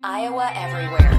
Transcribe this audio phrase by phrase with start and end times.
[0.00, 1.18] Iowa Everywhere.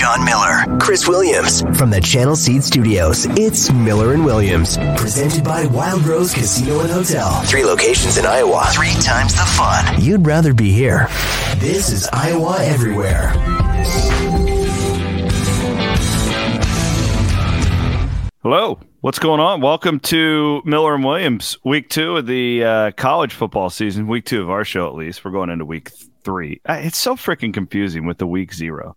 [0.00, 3.26] Jon Miller, Chris Williams from the Channel Seed Studios.
[3.38, 7.42] It's Miller and Williams, presented by Wild Rose Casino and Hotel.
[7.42, 10.00] Three locations in Iowa, three times the fun.
[10.00, 11.08] You'd rather be here.
[11.58, 13.32] This is Iowa Everywhere.
[18.42, 19.60] Hello, what's going on?
[19.60, 24.06] Welcome to Miller and Williams, week two of the uh, college football season.
[24.06, 25.26] Week two of our show, at least.
[25.26, 25.90] We're going into week
[26.24, 26.62] three.
[26.66, 28.96] It's so freaking confusing with the week zero.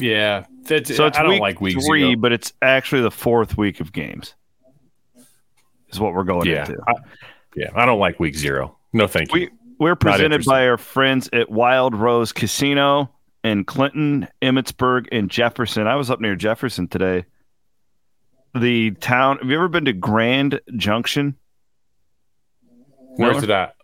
[0.00, 2.16] Yeah, that's, So it's I don't week like week three, zero.
[2.16, 4.34] but it's actually the fourth week of games.
[5.90, 6.78] Is what we're going yeah, into.
[6.86, 6.92] I,
[7.56, 8.76] yeah, I don't like week zero.
[8.92, 9.40] No, thank you.
[9.40, 13.10] We we're presented by our friends at Wild Rose Casino
[13.42, 15.86] in Clinton, Emmetsburg, and Jefferson.
[15.86, 17.24] I was up near Jefferson today.
[18.54, 19.38] The town.
[19.38, 21.36] Have you ever been to Grand Junction?
[23.16, 23.44] Where's Miller?
[23.44, 23.74] it at?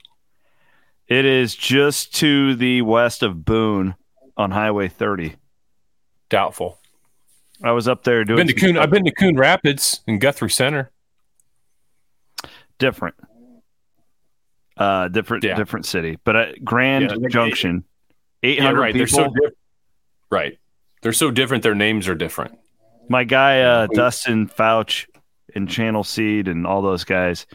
[1.08, 3.94] It is just to the west of Boone
[4.36, 5.36] on Highway 30.
[6.28, 6.78] Doubtful.
[7.62, 8.76] I was up there I've doing been to Coon.
[8.76, 10.90] I've been to Coon Rapids and Guthrie Center.
[12.78, 13.14] different,
[14.76, 15.54] uh, different, Yeah.
[15.54, 16.18] different city.
[16.24, 17.84] But at Grand Yeah, Junction,
[18.42, 18.94] eight Yeah, hundred right.
[18.94, 19.24] They're people.
[19.24, 19.54] so diff-
[20.30, 20.58] right.
[21.00, 21.62] They're so different.
[21.62, 22.58] Their names are different.
[23.08, 25.06] My guy uh, Dustin Fouch
[25.54, 27.46] and Channel Seed and all those guys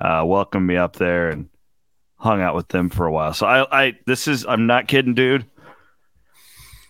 [0.00, 1.48] uh, welcomed me up there and
[2.16, 3.32] hung out with them for a while.
[3.32, 5.46] So I, I this is I'm not kidding, dude.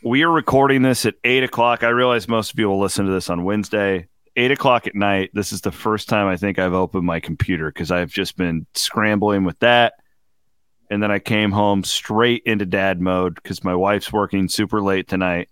[0.03, 1.83] We are recording this at eight o'clock.
[1.85, 5.31] I realize most of you will listen to this on Wednesday, eight o'clock at night.
[5.35, 8.67] This is the first time I think I've opened my computer because I've just been
[8.75, 9.95] scrambling with that.
[10.91, 15.07] And then I came home straight into dad mode because my wife's working super late
[15.07, 15.49] tonight.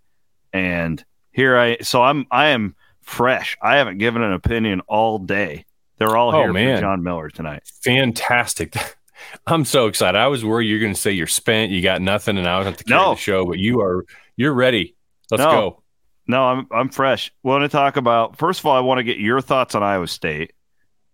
[0.53, 3.57] And here I so I'm I am fresh.
[3.63, 5.67] I haven't given an opinion all day.
[5.99, 6.77] They're all Oh, here man.
[6.77, 7.65] for Jon Miller tonight.
[7.83, 8.75] Fantastic.
[9.47, 10.17] I'm so excited.
[10.17, 12.67] I was worried you're going to say you're spent, you got nothing, and I was
[12.67, 13.11] have to carry No.
[13.11, 13.45] the show.
[13.45, 14.05] But you are.
[14.39, 14.95] You're ready.
[15.31, 15.51] Let's No.
[15.51, 15.83] go.
[16.29, 17.33] No, I'm I'm fresh.
[17.43, 20.07] Want to talk about first of all, I want to get your thoughts on Iowa
[20.07, 20.53] State.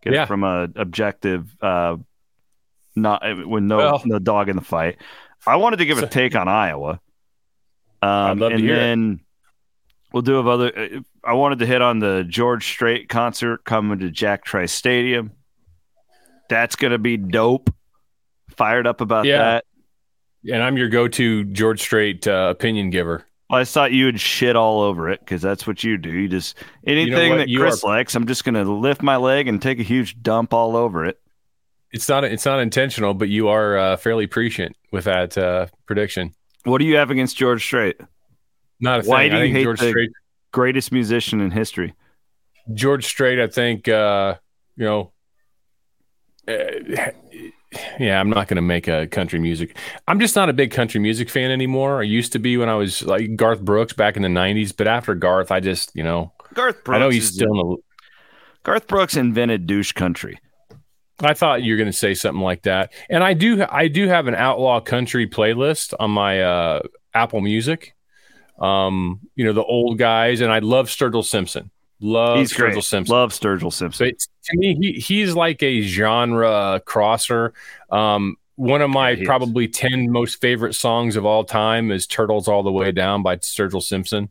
[0.02, 0.22] Get Yeah.
[0.24, 1.96] it from a objective, uh,
[2.94, 4.98] not with no Well- no dog in the fight.
[5.46, 7.00] I wanted to give a take on Iowa.
[8.02, 8.78] Um, love to and hear it.
[8.78, 9.20] then
[10.12, 10.72] we'll do of other.
[10.78, 15.32] uh, I wanted to hit on the George Strait concert coming to Jack Trice Stadium.
[16.50, 17.70] That's gonna be dope.
[18.56, 19.38] Fired up about Yeah.
[19.38, 19.64] that.
[20.52, 23.24] And I'm your go-to George Strait uh, opinion giver.
[23.50, 26.10] Well, I thought you would shit all over it because that's what you do.
[26.10, 26.56] You just
[26.86, 27.36] anything what?
[27.38, 29.82] that You Chris are- likes, I'm just going to lift my leg and take a
[29.82, 31.20] huge dump all over it.
[31.92, 32.24] It's not.
[32.24, 36.34] It's not intentional, but you are uh, fairly prescient with that uh, prediction.
[36.64, 37.96] What do you have against George Strait?
[38.80, 39.10] Not a thing.
[39.10, 40.10] Why do I you think hate George the- Strait?
[40.50, 41.94] Greatest musician in history.
[42.74, 44.36] George Strait, I think, uh,
[44.76, 45.12] you know,
[46.48, 47.10] uh,
[47.98, 49.76] yeah, I'm not going to make a country music.
[50.08, 52.00] I'm just not a big country music fan anymore.
[52.00, 54.88] I used to be when I was like Garth Brooks back in the 90s, but
[54.88, 56.96] after Garth, I just, you know, Garth Brooks.
[56.96, 57.76] I know he's still in the.
[58.62, 60.38] Garth Brooks invented douche country.
[61.20, 62.92] I thought you were going to say something like that.
[63.08, 66.82] And I do I do have an outlaw country playlist on my uh,
[67.12, 67.94] Apple Music.
[68.58, 71.70] Um, you know, the old guys and I love Sturgill Simpson.
[72.00, 72.84] Love he's Sturgill great.
[72.84, 73.14] Simpson.
[73.14, 74.08] Love Sturgill Simpson.
[74.08, 77.54] But to me, he he's like a genre crosser.
[77.90, 79.26] Um, one of my Yeah, he is.
[79.26, 83.36] probably ten most favorite songs of all time is "Turtles All the Way Down" by
[83.36, 84.30] Sturgill Simpson.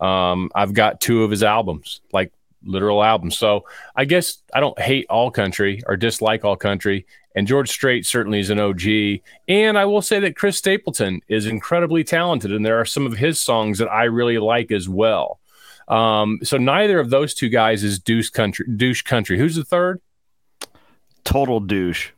[0.00, 2.32] Um, I've got two of his albums, like
[2.64, 3.38] literal albums.
[3.38, 3.64] So
[3.94, 7.06] I guess I don't hate all country or dislike all country.
[7.36, 9.20] And George Strait certainly is an OG.
[9.48, 13.14] And I will say that Chris Stapleton is incredibly talented, and there are some of
[13.14, 15.40] his songs that I really like as well.
[15.88, 18.66] Um, so neither of those two guys is douche country.
[18.76, 19.38] Douche country.
[19.38, 20.00] Who's the third?
[21.24, 22.10] Total douche.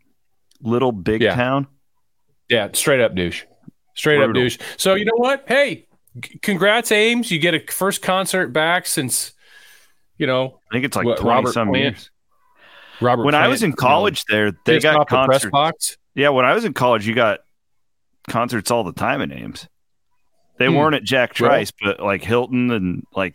[0.61, 1.35] Little big Yeah.
[1.35, 1.67] town.
[2.49, 3.45] Yeah, straight up douche.
[3.95, 4.59] Straight up douche.
[4.77, 5.45] So you know what?
[5.49, 5.87] Hey,
[6.25, 7.31] c- congrats, Ames.
[7.31, 9.33] You get a first concert back since
[10.19, 11.83] you know I think it's like What, 20 Robert some Plant?
[11.97, 12.11] years.
[13.01, 13.25] Robert.
[13.25, 15.51] When I was in you know, college there, they got the concerts.
[15.51, 15.99] box.
[16.15, 17.41] Yeah, when I was in college, you got
[18.29, 19.69] concerts all the time at Ames.
[20.59, 20.75] They Hmm.
[20.77, 23.35] weren't at Jack Trice, but like Hilton and like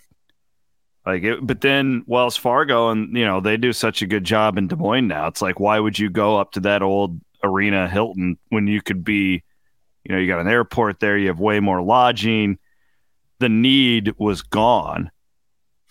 [1.06, 4.58] Like, it, but then Wells Fargo and you know they do such a good job
[4.58, 5.28] in Des Moines now.
[5.28, 9.04] It's like, why would you go up to that old arena Hilton when you could
[9.04, 9.44] be,
[10.04, 12.60] you know, you got an airport there, you have way more lodging.
[13.40, 15.10] The need was gone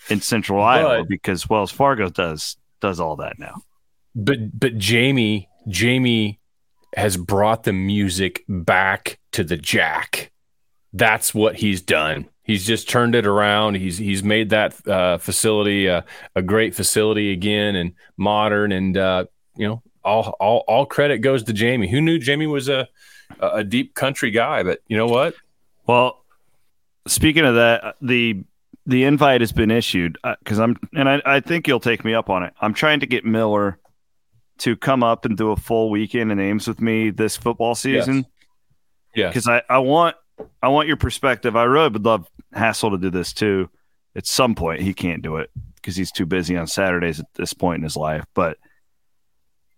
[0.09, 3.62] in Central Iowa because Wells Fargo does does all that now.
[4.15, 6.39] But but Jamie Jamie
[6.97, 10.33] has brought the music back to the Jack.
[10.93, 12.29] That's what he's done.
[12.50, 13.76] He's just turned it around.
[13.76, 16.02] He's he's made that uh, facility uh,
[16.35, 18.73] a great facility again and modern.
[18.73, 19.26] And uh,
[19.56, 21.88] you know, all all all credit goes to Jamie.
[21.88, 22.88] Who knew Jamie was a
[23.38, 24.64] a deep country guy?
[24.64, 25.37] But you know what?
[25.87, 26.25] Well,
[27.06, 28.43] speaking of that, the
[28.85, 32.14] the invite has been issued because uh, I'm and I, I think you'll take me
[32.14, 32.52] up on it.
[32.61, 33.79] I'm trying to get Miller
[34.58, 38.26] to come up and do a full weekend in Ames with me this football season.
[39.14, 39.29] Yeah.
[39.29, 40.17] Because I, I want
[40.61, 41.55] I want your perspective.
[41.55, 43.70] I really would love Hassel to do this too.
[44.17, 47.52] At some point, he can't do it because he's too busy on Saturdays at this
[47.52, 48.25] point in his life.
[48.35, 48.58] But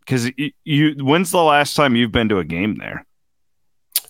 [0.00, 3.04] because you, you, when's the last time you've been to a game there?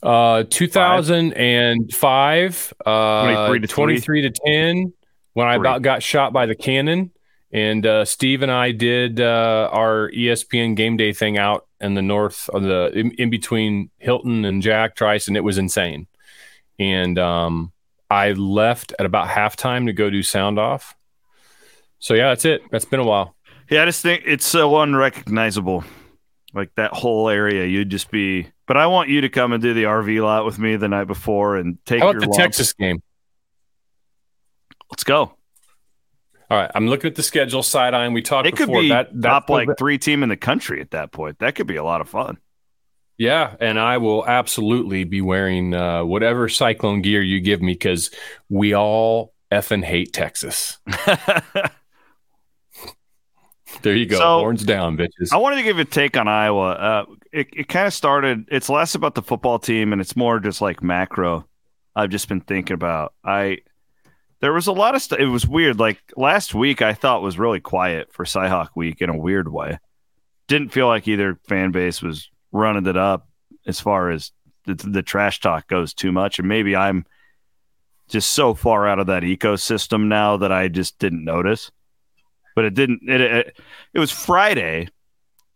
[0.02, 4.92] Uh, 2005, uh, 23 to, 23 to 10,
[5.34, 7.12] when I about got shot by the cannon.
[7.52, 12.02] And uh, Steve and I did uh, our ESPN game day thing out in the
[12.02, 16.06] north of the in, in between Hilton and Jack Trice, and it was insane.
[16.78, 17.72] And um,
[18.12, 20.94] I left at about halftime to go do sound off.
[21.98, 22.60] So yeah, that's it.
[22.70, 23.34] That's been a while.
[23.70, 25.82] Yeah, I just think it's so unrecognizable.
[26.52, 28.48] Like that whole area, you'd just be.
[28.66, 31.06] But I want you to come and do the RV lot with me the night
[31.06, 33.02] before and take How about your the Texas game.
[34.90, 35.34] Let's go.
[36.50, 38.46] All right, I'm looking at the schedule side eye, and we talked.
[38.46, 38.82] It could before.
[38.82, 41.38] be that, that top like three team in the country at that point.
[41.38, 42.36] That could be a lot of fun.
[43.18, 48.10] Yeah, and I will absolutely be wearing uh, whatever cyclone gear you give me because
[48.48, 50.78] we all effing hate Texas.
[53.82, 55.32] there you go, so, horns down, bitches.
[55.32, 56.70] I wanted to give a take on Iowa.
[56.70, 58.46] Uh, it it kind of started.
[58.50, 61.46] It's less about the football team and it's more just like macro.
[61.94, 63.12] I've just been thinking about.
[63.24, 63.58] I
[64.40, 65.20] there was a lot of stuff.
[65.20, 65.78] It was weird.
[65.78, 69.78] Like last week, I thought was really quiet for Cyhawk Week in a weird way.
[70.48, 73.28] Didn't feel like either fan base was running it up
[73.66, 74.32] as far as
[74.66, 76.38] the, the trash talk goes too much.
[76.38, 77.04] And maybe I'm
[78.08, 81.70] just so far out of that ecosystem now that I just didn't notice.
[82.54, 83.08] But it didn't.
[83.08, 83.58] It it,
[83.94, 84.88] it was Friday.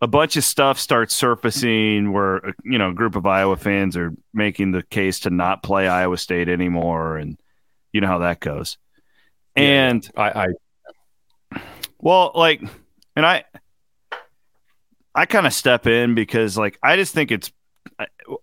[0.01, 4.15] A bunch of stuff starts surfacing where you know a group of Iowa fans are
[4.33, 7.39] making the case to not play Iowa State anymore and
[7.93, 8.79] you know how that goes.
[9.57, 10.47] Yeah, and I,
[11.53, 11.59] I,
[11.99, 12.63] well, like,
[13.15, 13.45] and I,
[15.17, 17.51] I kind of step in because, like, I just think it's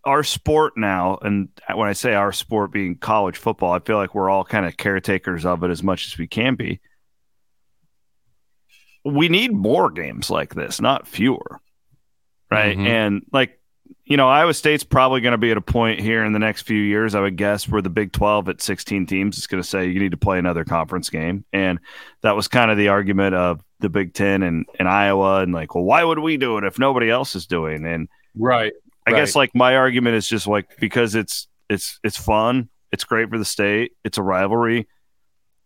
[0.04, 1.20] our sport now.
[1.22, 4.66] And when I say our sport being college football, I feel like we're all kind
[4.66, 6.80] of caretakers of it as much as we can be.
[9.06, 11.62] We need more games like this, not fewer.
[12.50, 12.76] Right.
[12.76, 12.88] Mm-hmm.
[12.88, 13.60] And like,
[14.06, 16.64] you know, Iowa State's probably going to be at a point here in the next
[16.64, 19.68] few years, I would guess, where the Big 12 at 16 teams is going to
[19.68, 21.46] say you need to play another conference game.
[21.54, 21.80] And
[22.22, 25.42] that was kind of the argument of the Big 10 and, and Iowa.
[25.42, 27.86] And like, well, why would we do it if nobody else is doing?
[27.86, 28.74] And right.
[29.06, 29.20] I right.
[29.20, 33.38] guess like my argument is just like because it's it's it's fun, it's great for
[33.38, 34.88] the state, it's a rivalry,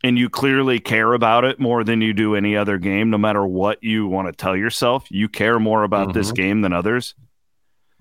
[0.04, 3.46] and you clearly care about it more than you do any other game, no matter
[3.46, 5.06] what you want to tell yourself.
[5.10, 6.18] You care more about mm-hmm.
[6.18, 7.14] this game than others.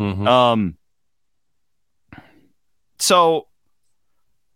[0.01, 0.27] Mm-hmm.
[0.27, 0.77] Um,
[2.99, 3.49] so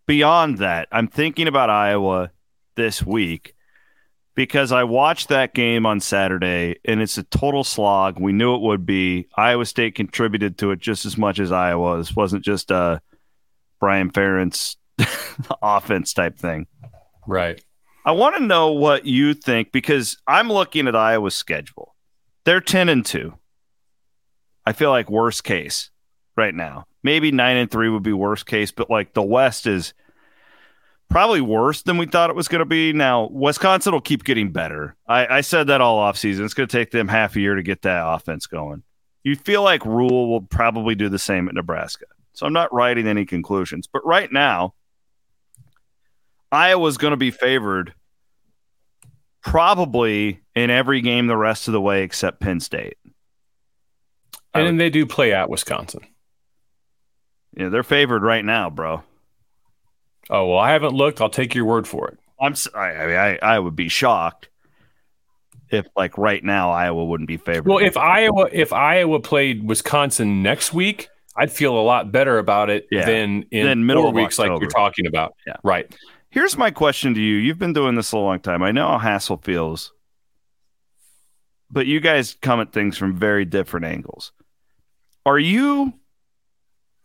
[0.07, 2.31] beyond that, I'm thinking about Iowa
[2.75, 3.55] this week
[4.35, 8.19] because I watched that game on Saturday and it's a total slog.
[8.19, 9.29] We knew it would be.
[9.37, 11.99] Iowa State contributed to it just as much as Iowa.
[11.99, 13.03] This wasn't just a
[13.81, 14.77] Brian Ferentz
[15.63, 16.67] offense type thing.
[17.27, 17.63] Right.
[18.05, 21.95] I want to know what you think because I'm looking at Iowa's schedule.
[22.45, 23.35] They're 10 and 2.
[24.65, 25.91] I feel like worst case
[26.37, 26.87] right now.
[27.03, 29.95] Maybe nine and three would be worst case, but like the West is
[31.11, 32.95] probably worse than we thought it was going to be.
[32.95, 34.97] Now, Wisconsin will keep getting better.
[35.07, 36.45] I, I said that all offseason.
[36.45, 38.85] It's going to take them half a year to get that offense going.
[39.23, 42.07] You feel like Rhule will probably do the same at Nebraska.
[42.33, 43.87] So I'm not writing any conclusions.
[43.93, 44.75] But right now,
[46.51, 47.93] Iowa's going to be favored
[49.43, 52.97] probably in every game the rest of the way except Penn State.
[54.55, 56.07] And then they do play at Wisconsin.
[57.57, 59.03] Yeah, they're favored right now, bro.
[60.31, 61.21] Oh well, I haven't looked.
[61.21, 62.19] I'll take your word for it.
[62.41, 62.55] I'm.
[62.75, 64.49] I, I mean, I, I would be shocked
[65.71, 67.67] if, like, right now, Iowa wouldn't be favored.
[67.67, 72.71] Well, if Iowa, if Iowa played Wisconsin next week, I'd feel a lot better about
[72.71, 73.05] it yeah.
[73.05, 74.55] than in middle weeks, October.
[74.55, 75.35] like you're talking about.
[75.47, 75.93] Yeah, right.
[76.31, 77.37] Here's my question to you.
[77.37, 78.63] You've been doing this a long time.
[78.63, 79.93] I know how Hassel feels,
[81.71, 84.33] but you guys come at things from very different angles.
[85.27, 85.93] Are you?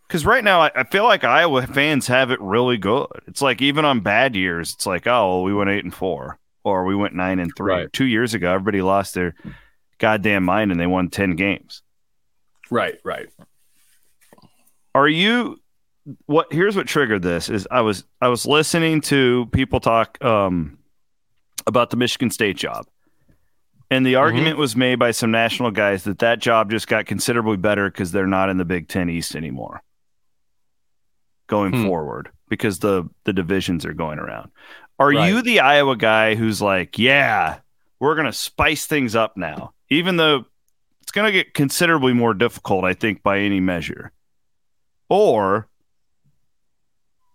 [0.08, 3.08] Because right now, I, I feel like Iowa fans have it really good.
[3.28, 6.38] It's like even on bad years, it's like, oh, well, we went eight and four,
[6.64, 7.74] or we went nine and three.
[7.74, 7.94] Right.
[7.94, 9.34] Two years ago, everybody lost their
[9.98, 11.82] goddamn mind and they won ten games.
[12.70, 13.30] Right, right.
[14.94, 15.60] Are you?
[16.28, 16.54] What?
[16.54, 20.78] Here's what triggered this: is I was I was listening to people talk um,
[21.66, 22.86] about the Michigan State job,
[23.90, 27.58] and the argument was made by some national guys that that job just got considerably
[27.58, 29.82] better because they're not in the Big Ten East anymore
[31.48, 31.86] going Hmm.
[31.86, 34.52] forward because the the divisions are going around.
[35.00, 35.28] Are Right.
[35.30, 37.60] you the Iowa guy who's like, yeah,
[38.00, 40.46] we're gonna spice things up now, even though
[41.02, 44.12] it's gonna get considerably more difficult, I think, by any measure,
[45.10, 45.68] or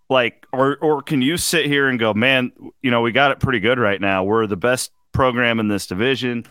[0.08, 2.50] like or or can you sit here and go man
[2.82, 5.86] you know we got it pretty good right now we're the best program in this
[5.86, 6.44] division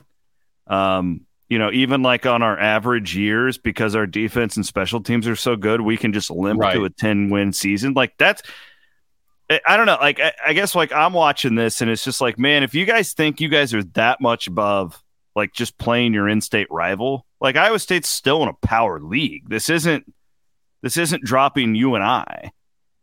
[0.68, 5.28] um you know even like on our average years because our defense and special teams
[5.28, 6.74] are so good we can just limp Right.
[6.76, 8.42] to a 10 win season like that's
[9.66, 9.98] I- don't know.
[10.00, 12.86] Like, I, I guess, like, I'm watching this, and it's just like, man, if you
[12.86, 15.02] guys think you guys are that much above,
[15.36, 19.50] like, just playing your in-state rival, like, Iowa State's still in a power league.
[19.50, 20.06] This isn't,
[20.84, 22.52] this isn't dropping you and I.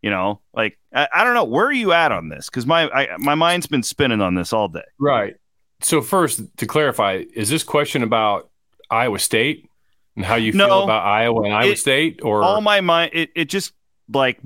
[0.03, 1.43] You know, like, I, I don't know.
[1.43, 2.47] Where are you at on this?
[2.49, 4.85] Because my I, my mind's been spinning on this all day.
[5.01, 5.35] Right.
[5.81, 8.51] So first, to clarify, is this question about
[8.91, 9.69] Iowa State
[10.17, 13.45] and how you feel about Iowa and Iowa State, or all my mind it, it
[13.47, 13.73] just
[14.13, 14.41] like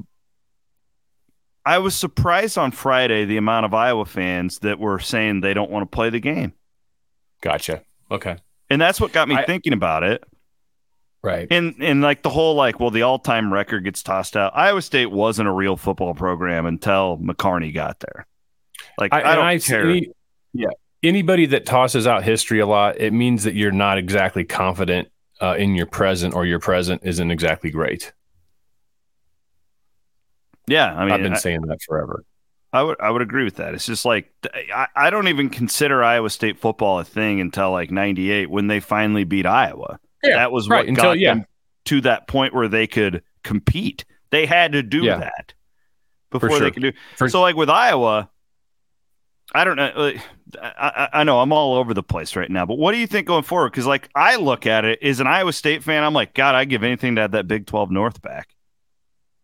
[1.65, 5.71] I was surprised on Friday the amount of Iowa fans that were saying they don't
[5.71, 6.53] want to play the game.
[7.43, 7.83] gotcha?
[8.11, 8.37] Okay.
[8.69, 10.25] And that's what got me I- thinking about it.
[11.23, 11.47] Right.
[11.51, 14.53] And and like the whole like, well, the all time record gets tossed out.
[14.57, 18.27] Iowa State wasn't a real football program until McCarney got there.
[18.99, 19.91] Like I, and don't care.
[19.91, 20.09] any-
[20.55, 20.69] yeah.
[21.03, 25.09] Anybody that tosses out history a lot, it means that you're not exactly confident
[25.41, 28.13] uh, in your present, or your present isn't exactly great.
[30.67, 32.25] yeah, I mean, I've been I, saying that forever.
[32.73, 33.75] I would I would agree with that.
[33.75, 34.31] It's just like
[34.73, 38.79] I, I don't even consider Iowa State football a thing until like '98 when they
[38.81, 39.99] finally beat Iowa.
[40.23, 41.35] Yeah, that was right, what until- got yeah.
[41.35, 41.47] them
[41.87, 44.05] to that point where they could compete.
[44.31, 45.19] They had to do Yeah.
[45.19, 45.55] that
[46.31, 46.61] before sure.
[46.61, 46.93] they could do.
[47.17, 48.31] For- so, like with Iowa,
[49.55, 50.13] I don't know.
[50.63, 53.07] I, I, I know I'm all over the place right now, but what do you
[53.07, 53.71] think going forward?
[53.73, 56.69] Because like I look at it as an Iowa State fan, I'm like, God, I'd
[56.69, 58.49] give anything to have that Big 12 North back.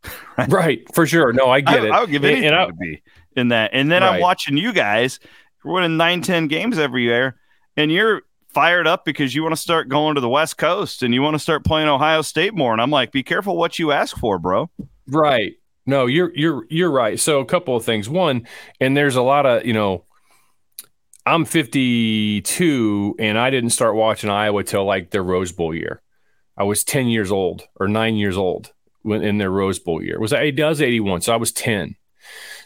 [0.48, 0.82] right.
[0.94, 1.32] For sure.
[1.32, 1.90] No, I get I, it.
[1.90, 3.02] I would give And- anything and I- to be
[3.36, 3.70] in that.
[3.72, 5.18] And then I'm watching you guys.
[5.64, 7.36] We're winning nine, 10 games every year,
[7.76, 8.22] and you're
[8.54, 11.34] fired up because you want to start going to the West Coast and you want
[11.34, 12.72] to start playing Ohio State more.
[12.72, 14.70] And I'm like, be careful what you ask for, bro.
[15.08, 15.54] Right.
[15.86, 17.18] No, you're you're you're right.
[17.18, 18.08] So a couple of things.
[18.08, 18.46] One,
[18.80, 20.04] and there's a lot of, you know,
[21.24, 26.02] I'm 52 and I didn't start watching Iowa till like their Rose Bowl year.
[26.56, 30.16] I was 10 years old or 9 years old when in their Rose Bowl year.
[30.16, 31.94] It was it was 81, so I was 10.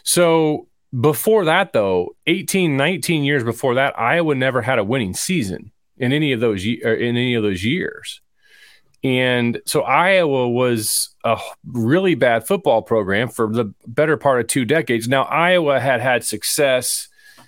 [0.03, 0.67] So
[0.99, 6.11] before that though, 18, 19 years before that, Iowa never had a winning season in
[6.11, 8.21] any of those in any of those years.
[9.03, 14.65] And so Iowa was a really bad football program for the better part of two
[14.65, 15.07] decades.
[15.07, 17.07] Now Iowa had had success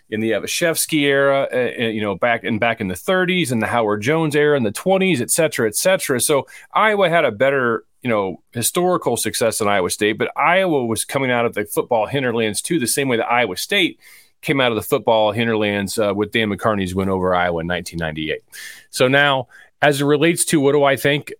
[0.09, 3.61] in the Evashevsky era, uh, uh, you know, back in back in the 30s and
[3.61, 6.19] the Howard Jones era in the 20s, et cetera, et cetera.
[6.19, 11.03] So Iowa had a better, you know, historical success than Iowa State, but Iowa was
[11.05, 13.99] coming out of the football hinterlands too, the same way that Iowa State
[14.41, 18.43] came out of the football hinterlands uh, with Dan McCarney's win over Iowa in 1998.
[18.91, 19.47] So now,
[19.81, 21.33] as it relates to what do I think?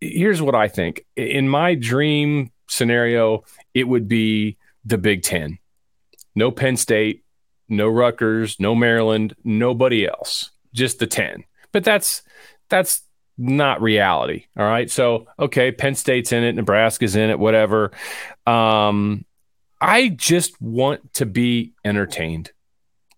[0.00, 1.04] Here's what I think.
[1.16, 5.58] In my dream scenario, it would be the Big Ten.
[6.34, 7.24] No Penn State,
[7.68, 10.50] no Rutgers, no Maryland, nobody else.
[10.72, 11.44] Just the 10.
[11.72, 12.22] But that's
[12.68, 13.02] that's
[13.36, 14.46] not reality.
[14.56, 14.90] All right.
[14.90, 17.92] So, okay, Penn State's in it, Nebraska's in it, whatever.
[18.46, 19.24] Um,
[19.80, 22.50] I just want to be entertained.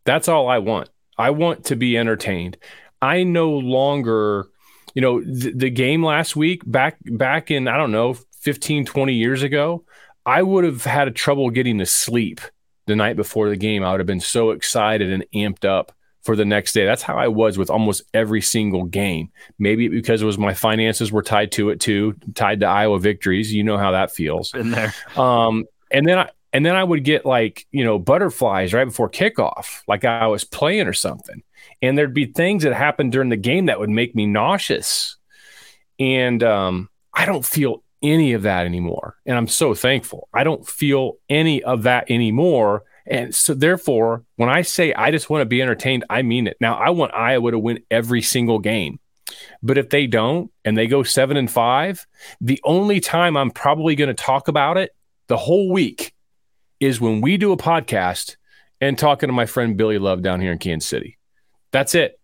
[0.04, 0.90] That's all I want.
[1.16, 2.58] I want to be entertained.
[3.00, 4.48] I no longer,
[4.94, 9.14] you know, th- the game last week back back in I don't know 15 20
[9.14, 9.84] years ago,
[10.26, 12.40] I would have had a trouble getting to sleep
[12.86, 13.84] the night before the game.
[13.84, 15.92] I would have been so excited and amped up
[16.22, 16.84] for the next day.
[16.84, 19.30] That's how I was with almost every single game.
[19.58, 23.52] Maybe because it was my finances were tied to it too, tied to Iowa victories.
[23.52, 24.54] You know how that feels.
[24.54, 24.94] In there.
[25.16, 29.08] Um, and then I and then I would get like you know butterflies right before
[29.08, 31.42] kickoff, like I was playing or something.
[31.82, 35.16] And there'd be things that happened during the game that would make me nauseous.
[35.98, 39.16] And um, I don't feel any of that anymore.
[39.26, 40.28] And I'm so thankful.
[40.32, 42.84] I don't feel any of that anymore.
[43.06, 46.56] And so, therefore, when I say I just want to be entertained, I mean it.
[46.60, 49.00] Now, I want Iowa to win every single game.
[49.62, 52.06] But if they don't and they go seven and five,
[52.40, 54.94] the only time I'm probably going to talk about it
[55.28, 56.12] the whole week
[56.80, 58.36] is when we do a podcast
[58.80, 61.18] and talking to my friend Billy Love down here in Kansas City.
[61.72, 62.18] That's it.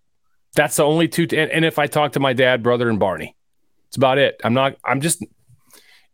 [0.54, 1.26] That's the only two.
[1.26, 3.36] T- and, and if I talk to my dad, brother, and Barney,
[3.88, 4.40] it's about it.
[4.42, 5.24] I'm not, I'm just,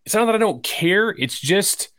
[0.04, 1.10] it's not that I don't care.
[1.10, 1.90] It's just,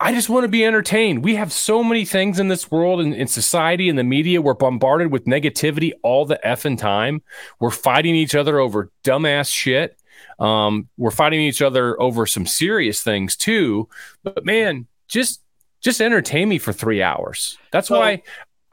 [0.00, 1.24] I just want to be entertained.
[1.24, 4.42] We have so many things in this world and in society and the media.
[4.42, 7.22] We're bombarded with negativity all the effing time.
[7.60, 9.96] We're fighting each other over dumbass shit.
[10.38, 13.88] Um, we're fighting each other over some serious things too.
[14.24, 15.40] But man, just
[15.80, 17.56] just entertain me for three hours.
[17.70, 18.22] That's well, why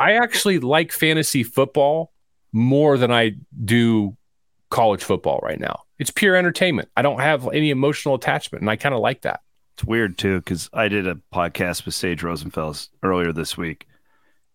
[0.02, 2.12] I actually like fantasy football
[2.52, 4.18] more than I do
[4.72, 5.84] college football right now.
[6.00, 6.90] It's pure entertainment.
[6.98, 9.42] I don't have any emotional attachment, and I kind of like that.
[9.76, 13.86] It's weird too because I did a podcast with Sage Rosenfels earlier this week.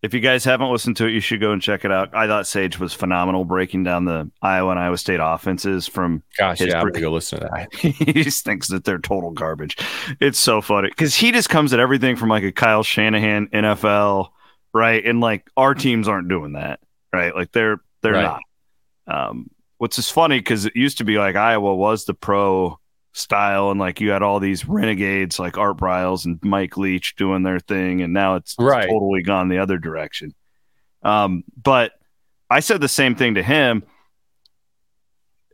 [0.03, 2.13] If you guys haven't listened to it, you should go and check it out.
[2.13, 6.23] I thought Sage was phenomenal breaking down the Iowa and Iowa State offenses from.
[6.37, 7.73] Gosh, yeah, I'm gonna go listen to that.
[7.75, 9.77] he just thinks that they're total garbage.
[10.19, 14.29] It's so funny because he just comes at everything from like a Kyle Shanahan NFL,
[14.77, 15.03] right?
[15.03, 16.79] And like our teams aren't doing that,
[17.11, 17.35] right?
[17.35, 18.39] Like they're they're right.
[19.07, 19.29] not.
[19.29, 22.79] Um, what's is funny because it used to be like Iowa was the pro
[23.13, 27.43] style and like you had all these renegades like Art Briles and Mike Leach doing
[27.43, 28.83] their thing and now it's, right.
[28.83, 30.35] it's totally gone the other direction.
[31.01, 31.93] Um, but
[32.49, 33.83] I said the same thing to him.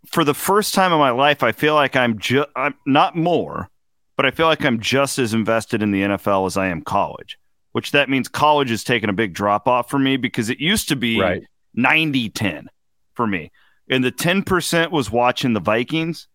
[0.08, 3.70] For the first time in my life, I feel like I'm just I'm not more,
[4.18, 7.40] but I feel like I'm just as invested in the NFL as I am college.
[7.74, 10.90] Which that means college is taking a big drop off for me because it used
[10.90, 11.44] to be right.
[11.74, 12.70] 90 10
[13.14, 13.52] for me.
[13.90, 16.28] And the 10% was watching the Vikings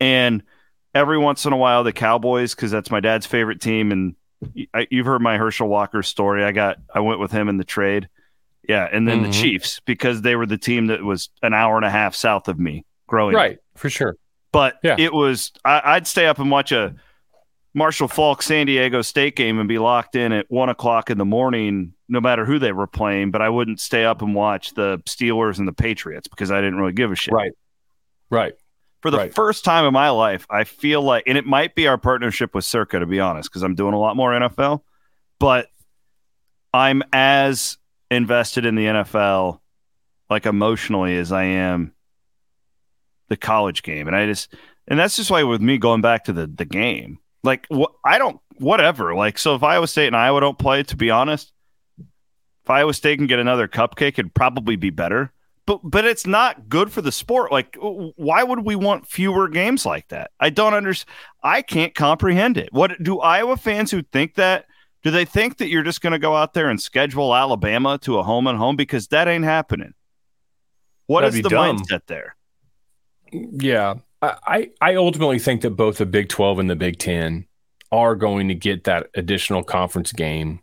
[0.00, 0.42] and
[0.94, 3.92] every once in a while the Cowboys because that's my dad's favorite team.
[3.92, 4.16] And
[4.74, 6.44] I, you've heard my Herschel Walker story.
[6.44, 8.08] I got I went with him in the trade.
[8.68, 9.30] Yeah, and then mm-hmm.
[9.30, 12.46] the Chiefs because they were the team that was an hour and a half south
[12.46, 13.34] of me growing.
[13.34, 13.58] Right, up.
[13.74, 14.16] for sure.
[14.52, 14.96] But yeah.
[14.98, 16.94] it was I, would stay up and watch a
[17.74, 21.24] Marshall Faulk San Diego State game and be locked in at one o'clock in the
[21.24, 23.30] morning, no matter who they were playing.
[23.30, 26.76] But I wouldn't stay up and watch the Steelers and the Patriots because I didn't
[26.76, 27.32] really give a shit.
[27.32, 27.52] Right,
[28.30, 28.54] right
[29.02, 29.34] for the right.
[29.34, 32.64] first time in my life, I feel like, and it might be our partnership with
[32.64, 34.82] Circa, to be honest, because I'm doing a lot more NFL,
[35.40, 35.66] but
[36.72, 37.78] I'm as
[38.12, 39.58] invested in the NFL,
[40.30, 41.92] like emotionally, as I am
[43.28, 44.06] the college game.
[44.06, 44.54] And I just,
[44.86, 48.18] and that's just why with me going back to the the game, like what I
[48.18, 49.14] don't, whatever.
[49.14, 51.52] Like, so if Iowa State and Iowa don't play, to be honest,
[51.98, 55.32] if Iowa State can get another cupcake, it'd probably be better
[55.66, 57.52] but but it's not good for the sport.
[57.52, 60.30] Like, why would we want fewer games like that?
[60.40, 61.14] I don't understand.
[61.42, 62.72] I can't comprehend it.
[62.72, 64.66] What do Iowa fans who think that?
[65.02, 68.18] Do they think that you're just going to go out there and schedule Alabama to
[68.18, 69.94] a home and home because that ain't happening?
[71.06, 71.78] What That'd is the dumb.
[71.78, 72.36] mindset there?
[73.32, 77.46] Yeah, I I ultimately think that both the Big Twelve and the Big Ten
[77.90, 80.60] are going to get that additional conference game,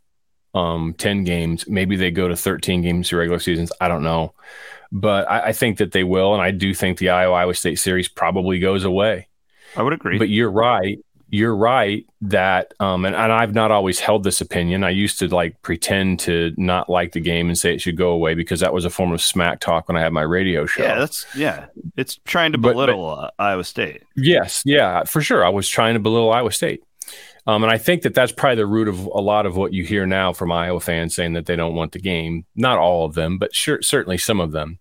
[0.54, 1.68] um, ten games.
[1.68, 3.72] Maybe they go to thirteen games through regular seasons.
[3.82, 4.34] I don't know
[4.92, 7.80] but I, I think that they will, and I do think the Iowa Iowa State
[7.80, 9.28] series probably goes away.
[9.76, 10.18] I would agree.
[10.18, 11.00] But you're right.
[11.32, 14.84] You're right that, um, and, and I've not always held this opinion.
[14.84, 18.10] I used to like pretend to not like the game and say it should go
[18.10, 20.84] away because that was a form of smack talk when I had my radio show.
[20.84, 21.68] Yeah, that's yeah.
[21.98, 24.04] It's trying to belittle but, but, uh, Iowa State.
[24.16, 25.46] Yes, yeah, for sure.
[25.46, 26.84] I was trying to belittle Iowa State.
[27.48, 29.84] Um, and I think that that's probably the root of a lot of what you
[29.84, 32.46] hear now from Iowa fans saying that they don't want the game.
[32.56, 34.78] Not all of them, but sure, certainly some of them.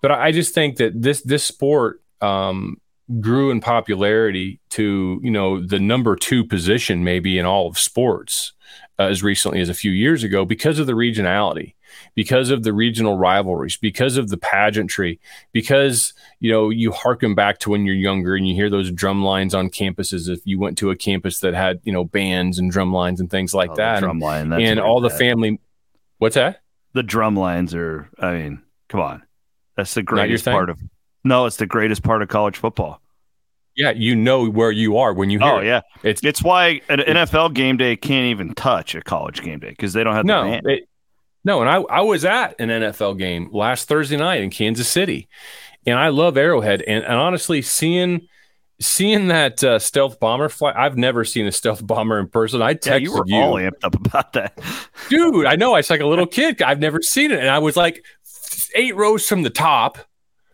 [0.00, 2.80] But I just think that this this sport um,
[3.20, 8.52] grew in popularity to you know the number two position maybe in all of sports
[8.98, 11.74] uh, as recently as a few years ago because of the regionality
[12.14, 15.20] because of the regional rivalries, because of the pageantry,
[15.52, 19.22] because you know you harken back to when you're younger and you hear those drum
[19.22, 20.28] lines on campuses.
[20.28, 23.30] If you went to a campus that had you know bands and drum lines and
[23.30, 25.10] things like oh, that, drum line, and all bad.
[25.10, 25.60] the family.
[26.18, 26.60] What's that?
[26.92, 28.08] The drum lines are.
[28.18, 29.22] I mean, come on,
[29.76, 30.80] that's the greatest part of.
[31.24, 33.00] No, it's the greatest part of college football.
[33.76, 35.54] Yeah, you know where you are when you hear.
[35.54, 39.58] Oh yeah, it's it's why an NFL game day can't even touch a college game
[39.58, 40.44] day because they don't have no.
[40.44, 40.66] The band.
[40.66, 40.88] It,
[41.44, 45.28] no, and I, I was at an NFL game last Thursday night in Kansas City,
[45.86, 46.82] and I love Arrowhead.
[46.82, 48.28] And, and honestly, seeing
[48.80, 52.62] seeing that uh, stealth bomber fly, I've never seen a stealth bomber in person.
[52.62, 53.12] I texted yeah, you.
[53.12, 53.36] Were you.
[53.36, 54.58] all amped up about that,
[55.08, 55.46] dude.
[55.46, 55.74] I know.
[55.74, 56.62] I was like a little kid.
[56.62, 58.04] I've never seen it, and I was like
[58.74, 59.98] eight rows from the top.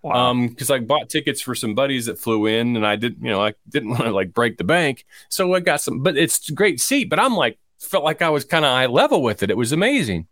[0.03, 0.31] Wow.
[0.31, 3.31] Um, because I bought tickets for some buddies that flew in, and I didn't, you
[3.31, 6.03] know, I didn't want to like break the bank, so I got some.
[6.03, 7.11] But it's a great seat.
[7.11, 9.51] But I'm like felt like I was kind of eye level with it.
[9.51, 10.27] It was amazing.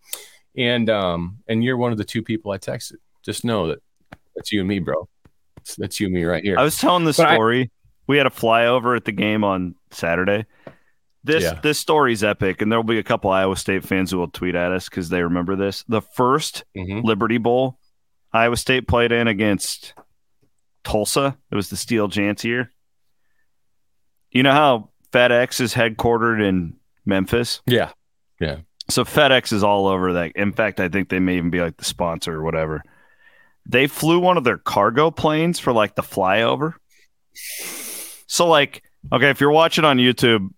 [0.57, 2.95] And um and you're one of the two people I texted.
[3.23, 3.79] Just know that
[4.37, 5.09] that's you and me, bro.
[5.57, 6.59] That's, that's you and me right here.
[6.59, 7.71] I was telling the But I- story.
[8.07, 10.47] we had a flyover at the game on Saturday.
[11.25, 11.59] This Yeah.
[11.63, 14.73] this story's epic, and there'll be a couple Iowa State fans who will tweet at
[14.73, 15.85] us because they remember this.
[15.89, 17.03] The first Mhm.
[17.05, 17.79] Liberty Bowl
[18.33, 19.95] Iowa State played in against
[20.85, 21.37] Tulsa.
[21.51, 22.73] It was the Steele Jantz year.
[24.31, 27.61] You know how FedEx is headquartered in Memphis?
[27.67, 27.93] Yeah.
[28.41, 28.59] Yeah.
[28.91, 30.33] So FedEx is all over that.
[30.33, 32.83] In fact, I think they may even be like the sponsor or whatever.
[33.67, 36.75] They flew one of their cargo planes for like the flyover.
[38.27, 40.49] So like, okay, if you're watching on YouTube,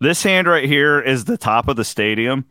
[0.00, 2.46] this hand right here is the top of the stadium.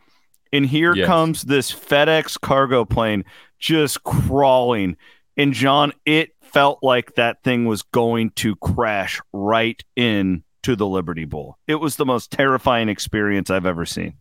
[0.52, 1.06] And here Yes.
[1.08, 3.24] comes this FedEx cargo plane
[3.60, 4.98] just crawling.
[5.38, 10.88] And Jon, it felt like that thing was going to crash right in to the
[10.88, 11.58] Liberty Bowl.
[11.68, 14.14] It was the most terrifying experience I've ever seen.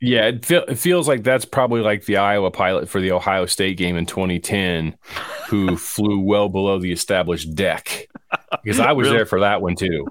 [0.00, 3.46] Yeah, it, feel, it feels like that's probably like the Iowa pilot for the Ohio
[3.46, 4.96] State game in 2010,
[5.48, 8.06] who flew well below the established deck.
[8.62, 9.16] Because I was Really?
[9.18, 10.06] there for that one too,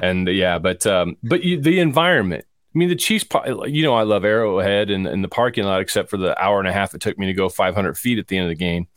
[0.00, 2.44] and yeah, but um, but you, the environment.
[2.74, 3.26] I mean, the Chiefs.
[3.66, 6.68] You know, I love Arrowhead and, and the parking lot, except for the hour and
[6.68, 8.88] a half it took me to go 500 feet at the end of the game.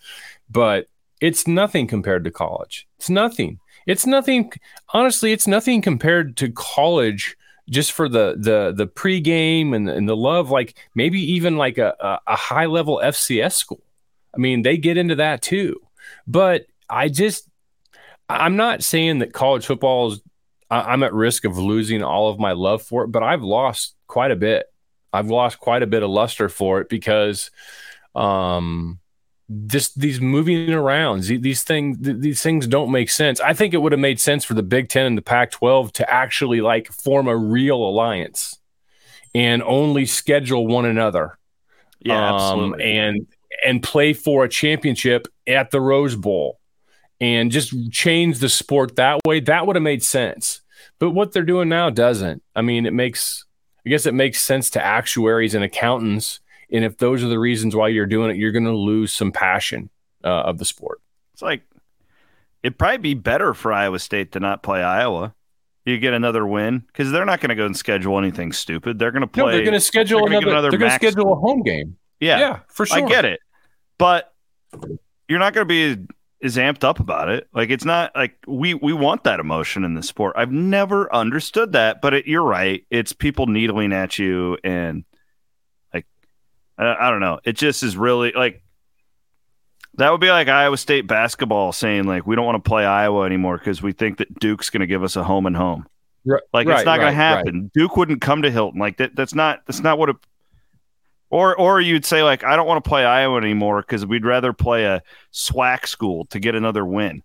[0.49, 0.88] But
[1.19, 2.88] it's nothing compared to college.
[2.97, 3.59] It's nothing.
[3.85, 4.51] It's nothing.
[4.93, 7.38] Honestly, it's nothing compared to college
[7.69, 11.95] just for the the the pregame and and the love, like maybe even like a,
[11.99, 13.83] a, a high level FCS school.
[14.33, 15.81] I mean, they get into that too.
[16.27, 17.49] But I just
[18.29, 20.21] I'm not saying that college football is
[20.81, 23.95] I- I'm at risk of losing all of my love for it, but I've lost
[24.07, 24.65] quite a bit.
[25.13, 27.49] I've lost quite a bit of luster for it because
[28.13, 28.99] um
[29.67, 33.77] just these moving around these, these things these things don't make sense i think it
[33.77, 36.88] would have made sense for the big 10 and the pac 12 to actually like
[36.91, 38.57] form a real alliance
[39.35, 41.38] and only schedule one another
[41.99, 42.97] Yeah, um, absolutely.
[42.97, 43.27] and
[43.63, 46.59] and play for a championship at the rose bowl
[47.21, 50.61] and just change the sport that way that would have made sense
[50.99, 53.45] but what they're doing now doesn't i mean it makes
[53.85, 56.39] i guess it makes sense to actuaries and accountants
[56.71, 59.31] and if those are the reasons why you're doing it you're going to lose some
[59.31, 59.89] passion
[60.23, 61.01] uh, of the sport
[61.33, 61.61] It's like
[62.63, 65.35] it'd probably be better for Iowa State to not play Iowa.
[65.85, 68.97] You get another win because they're not going to go and schedule anything stupid.
[68.97, 69.43] They're going to play.
[69.43, 71.95] no they're going to schedule they're another, another they're going to schedule a home game
[72.19, 73.39] yeah, yeah for sure I get it,
[73.99, 74.33] but
[75.27, 76.07] you're not going to be
[76.45, 77.47] as amped up about it.
[77.53, 80.36] Like it's not like we we want that emotion in the sport.
[80.38, 82.86] I've never understood that, but it, you're right.
[82.89, 85.03] It's people needling at you and
[85.93, 86.05] like
[86.77, 87.39] I, I don't know.
[87.43, 88.62] It just is really like
[89.95, 93.25] that would be like Iowa State basketball saying like we don't want to play Iowa
[93.25, 95.88] anymore because we think that Duke's going to give us a home and home.
[96.25, 97.71] Right, Like right, it's not going to happen.
[97.73, 98.79] Duke wouldn't come to Hilton.
[98.79, 99.15] Like that.
[99.15, 99.62] That's not.
[99.67, 100.15] That's not what it.
[101.35, 104.53] Or or you'd say like I don't want to play Iowa anymore because we'd rather
[104.53, 107.23] play a SWAC school to get another win.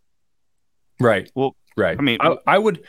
[0.99, 1.31] Right.
[1.37, 1.97] Well, right.
[1.97, 2.83] I mean- I, I would,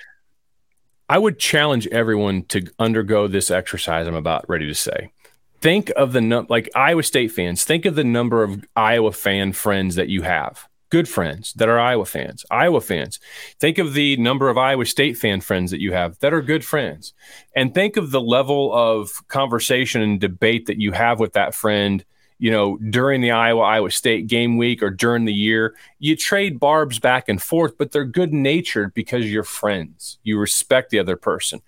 [1.07, 4.07] I would challenge everyone to undergo this exercise.
[4.07, 5.11] I'm about ready to say.
[5.59, 7.63] Think of the num like Iowa State fans.
[7.65, 10.67] Think of the number of Iowa fan friends that you have.
[10.91, 12.45] Good friends that are Iowa fans.
[12.51, 13.19] Iowa fans.
[13.59, 16.63] Think of the number of Iowa State fan friends that you have that are good
[16.63, 17.13] friends,
[17.55, 22.05] and think of the level of conversation and debate that you have with that friend
[22.41, 26.59] you know, during the Iowa Iowa State game week or during the year, you trade
[26.59, 30.17] barbs back and forth, but they're good natured because you're friends.
[30.23, 31.61] You respect the other person.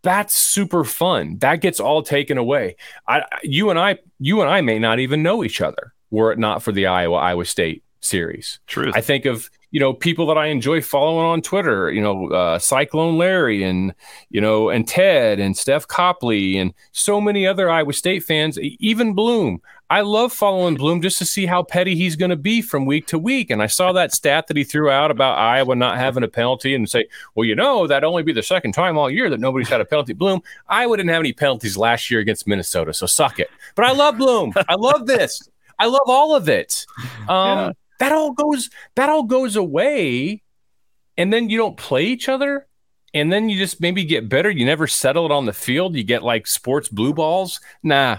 [0.00, 1.36] That's super fun.
[1.40, 2.76] That gets all taken away.
[3.06, 6.38] I, you and I, you and I may not even know each other were it
[6.38, 8.58] not for the Iowa Iowa State series.
[8.66, 8.94] truth.
[8.96, 11.90] I think of you know people that I enjoy following on Twitter.
[11.90, 13.94] You know, uh, Cyclone Larry and
[14.30, 18.58] you know and Ted and Steph Copley and so many other Iowa State fans.
[18.58, 19.60] Even Bloom.
[19.90, 23.06] I love following Bloom just to see how petty he's going to be from week
[23.08, 23.50] to week.
[23.50, 26.74] And I saw that stat that he threw out about Iowa not having a penalty
[26.74, 29.68] and say, well, you know, that'd only be the second time all year that nobody's
[29.68, 30.14] had a penalty.
[30.14, 33.50] Bloom, Iowa didn't have any penalties last year against Minnesota, so suck it.
[33.74, 34.54] But I love Bloom.
[34.68, 35.48] I love this.
[35.78, 36.86] I love all of it.
[37.28, 37.72] Um, Yeah.
[38.00, 38.70] That all goes.
[38.96, 40.42] That all goes away,
[41.16, 42.66] and then you don't play each other,
[43.12, 44.50] and then you just maybe get better.
[44.50, 45.94] You never settle it on the field.
[45.96, 47.60] You get like sports blue balls.
[47.82, 48.18] Nah,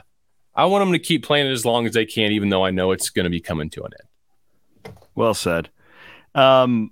[0.55, 2.71] I want them to keep playing it as long as they can, even though I
[2.71, 3.91] know it's going to be coming to an
[4.85, 4.95] end.
[5.13, 5.69] Well said.
[6.33, 6.91] Um,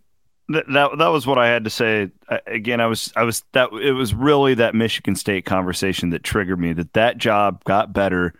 [0.51, 2.09] th- that that was what I had to say.
[2.29, 6.23] I, again, I was I was that it was really that Michigan State conversation that
[6.23, 6.73] triggered me.
[6.73, 8.33] That that job got better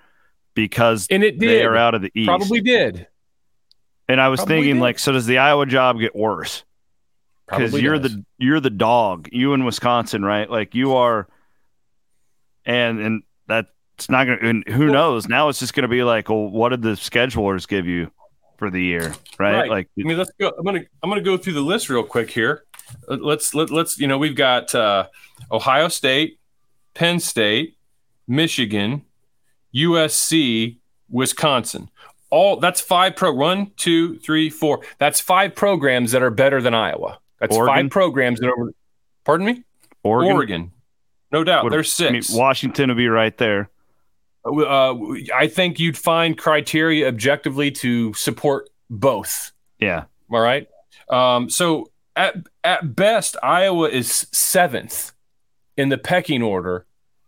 [0.53, 1.49] because And it did.
[1.49, 2.27] they are out of the East.
[2.27, 3.07] Probably did.
[4.07, 4.81] And I was probably thinking, did.
[4.81, 6.63] like, so does the Iowa job get worse?
[7.47, 8.15] Because you're does.
[8.15, 9.29] the you're the dog.
[9.31, 10.49] You in Wisconsin, right?
[10.49, 11.27] Like you are,
[12.65, 15.27] and and that's not going to, and who knows?
[15.27, 18.11] Now it's just going to be like, well, what did the schedulers give you
[18.57, 19.13] for the year?
[19.37, 19.53] Right.
[19.53, 19.69] Right.
[19.69, 20.53] Like, I mean, let's go.
[20.57, 22.63] I'm gonna I'm gonna go through the list real quick here.
[23.07, 25.07] Uh, Let's let, let's you know we've got uh,
[25.51, 26.39] Ohio State,
[26.93, 27.77] Penn State,
[28.27, 29.03] Michigan,
[29.75, 30.77] USC,
[31.09, 31.89] Wisconsin.
[32.33, 34.81] All that's five pro one, two, three, four.
[34.97, 37.19] That's five programs that are better than Iowa.
[37.39, 37.75] That's Oregon?
[37.85, 38.73] five programs that are.
[39.23, 39.63] Pardon me.
[40.01, 40.33] Oregon.
[40.35, 40.71] Oregon.
[41.31, 41.63] No doubt.
[41.65, 42.35] would- There's I mean, six.
[42.35, 43.69] Washington would be right there.
[44.45, 44.95] uh,
[45.35, 49.51] I think you'd find criteria objectively to support both.
[49.79, 50.05] Yeah.
[50.31, 50.67] All right.
[51.09, 55.11] Um, so at at best, Iowa is seventh
[55.77, 56.85] in the pecking order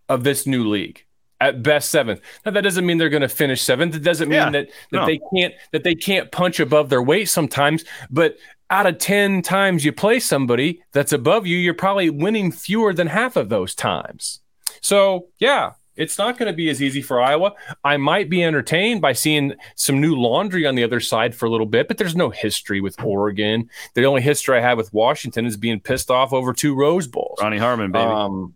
[0.09, 1.04] of this new league.
[1.41, 2.21] At best, seventh.
[2.45, 3.93] Now that doesn't mean they're going to finish seventh.
[3.95, 5.05] It doesn't mean Yeah, that that no.
[5.05, 7.83] they can't that they can't punch above their weight sometimes.
[8.09, 8.37] But
[8.69, 13.07] out of ten times you play somebody that's above you, you're probably winning fewer than
[13.07, 14.39] half of those times.
[14.79, 17.53] So yeah, it's not going to be as easy for Iowa.
[17.83, 21.49] I might be entertained by seeing some new laundry on the other side for a
[21.49, 23.69] little bit, but there's no history with Oregon.
[23.93, 27.39] The only history I have with Washington is being pissed off over two Rose Bowls.
[27.41, 28.05] Ronnie Harmon, baby.
[28.05, 28.55] Um,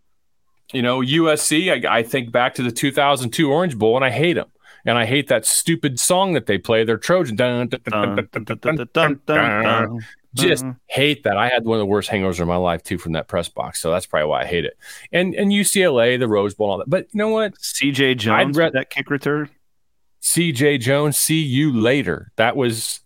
[0.73, 4.33] you know, USC, I, I think back to the 2002 Orange Bowl, and I hate
[4.33, 4.51] them
[4.85, 6.83] and I hate that stupid song that they play.
[6.83, 7.35] They're Trojan.
[7.35, 8.45] Dun, dun, dun,
[10.35, 10.77] Just mm-hmm.
[10.87, 11.37] hate that.
[11.37, 13.81] I had one of the worst hangovers of my life too from that press box,
[13.81, 14.77] so that's probably why I hate it.
[15.11, 16.89] And and UCLA, the Rose Bowl, all that.
[16.89, 17.59] But you know what?
[17.59, 18.15] C.J.
[18.15, 19.49] Jones re- that kick return.
[20.21, 20.79] C.J.
[20.79, 22.31] Jones, see you later.
[22.35, 22.99] That was,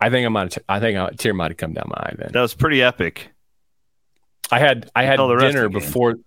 [0.00, 0.56] I think I might.
[0.68, 2.30] I think a tear might have come down my eye then.
[2.32, 3.30] That was pretty epic.
[4.50, 6.14] I had I had dinner before.
[6.14, 6.24] Game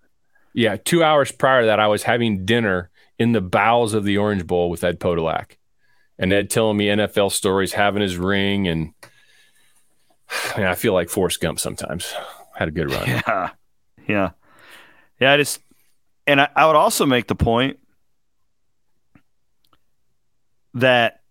[0.57, 2.89] yeah, two hours prior to that, I was having dinner
[3.19, 5.51] in the bowels of the Orange Bowl with Ed Podolak,
[6.17, 8.91] and Ed telling me NFL stories, having his ring, and
[10.57, 12.11] man, I feel like Forrest Gump sometimes.
[12.55, 13.07] Had a good run.
[13.07, 13.49] Yeah.
[14.07, 14.31] Yeah.
[15.19, 15.33] Yeah.
[15.33, 15.59] I just,
[16.25, 17.77] and I, I would also make the point
[20.73, 21.21] that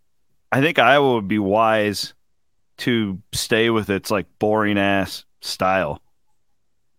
[0.53, 2.15] I think Iowa would be wise
[2.79, 6.01] to stay with its like boring ass style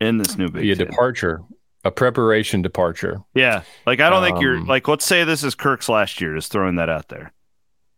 [0.02, 0.88] in this new Big Be a Ten.
[0.88, 1.42] departure,
[1.88, 3.62] a preparation departure, Yeah.
[3.86, 6.52] Like, I don't think you're Um, like, let's say this is Kirk's last year, just
[6.52, 7.32] throwing that out there.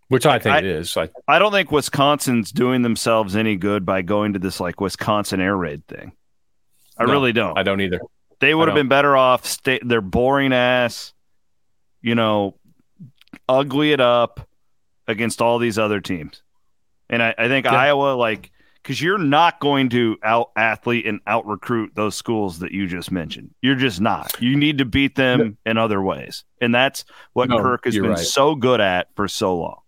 [0.10, 0.96] which I think I- it is.
[0.96, 5.40] Like, I don't think Wisconsin's doing themselves any good by going to this like Wisconsin
[5.40, 6.14] air raid thing.
[6.98, 7.56] I No, really don't.
[7.58, 8.00] I don't either.
[8.40, 9.46] They would have been better off.
[9.46, 11.14] Stay, they're boring ass,
[12.02, 12.56] you know,
[13.48, 14.48] ugly it up
[15.08, 16.42] against all these other teams.
[17.08, 17.74] And I, I think Yeah.
[17.76, 18.52] Iowa, like,
[18.90, 23.12] because you're not going to out athlete and out recruit those schools that you just
[23.12, 23.54] mentioned.
[23.62, 24.36] You're just not.
[24.42, 26.44] You need to beat them in other ways.
[26.60, 28.18] And that's what No, Kirk has been right.
[28.18, 29.82] so good at for so long.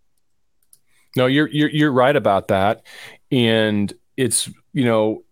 [1.15, 2.83] No, you're you're you're right about that,
[3.31, 5.23] and it's you know,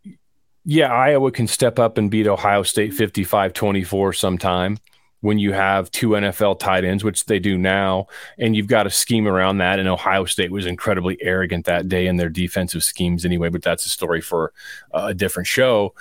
[0.65, 4.79] yeah, Iowa can step up and beat Ohio State 55-24 sometime
[5.21, 8.89] when you have two NFL tight ends, which they do now, and you've got a
[8.89, 9.79] scheme around that.
[9.79, 13.85] And Ohio State was incredibly arrogant that day in their defensive schemes anyway, but that's
[13.85, 14.53] a story for
[14.93, 15.93] uh, a different show.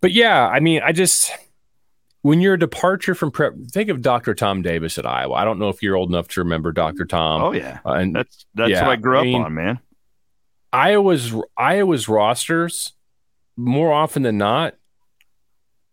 [0.00, 1.30] But yeah, I mean, I just
[2.22, 4.34] when you're a departure from prep, think of Dr.
[4.34, 5.34] Tom Davis at Iowa.
[5.34, 7.04] I don't know if you're old enough to remember Dr.
[7.04, 7.40] Tom.
[7.42, 9.78] Oh yeah, uh, and that's that's yeah, what I grew I up mean- on, man.
[10.72, 12.92] Iowa's Iowa's rosters
[13.56, 14.74] more often than not,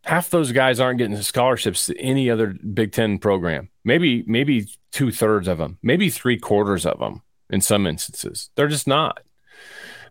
[0.03, 3.69] half those guys aren't getting scholarships to any other Big Ten program.
[3.83, 8.49] Maybe maybe two thirds of them, maybe three quarters of them in some instances.
[8.55, 9.21] They're just not.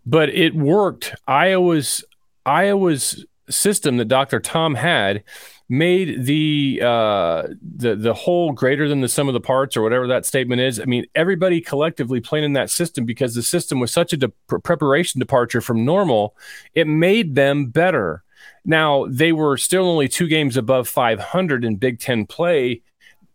[0.04, 1.14] But it worked.
[1.26, 2.04] Iowa's
[2.44, 4.40] Iowa's system that Dr.
[4.40, 5.24] Tom had
[5.68, 10.06] made the uh the the whole greater than the sum of the parts or whatever
[10.06, 13.90] that statement is i mean everybody collectively playing in that system because the system was
[13.90, 14.28] such a de-
[14.62, 16.36] preparation departure from normal
[16.74, 18.22] it made them better
[18.64, 22.82] now they were still only two games above 500 in big 10 play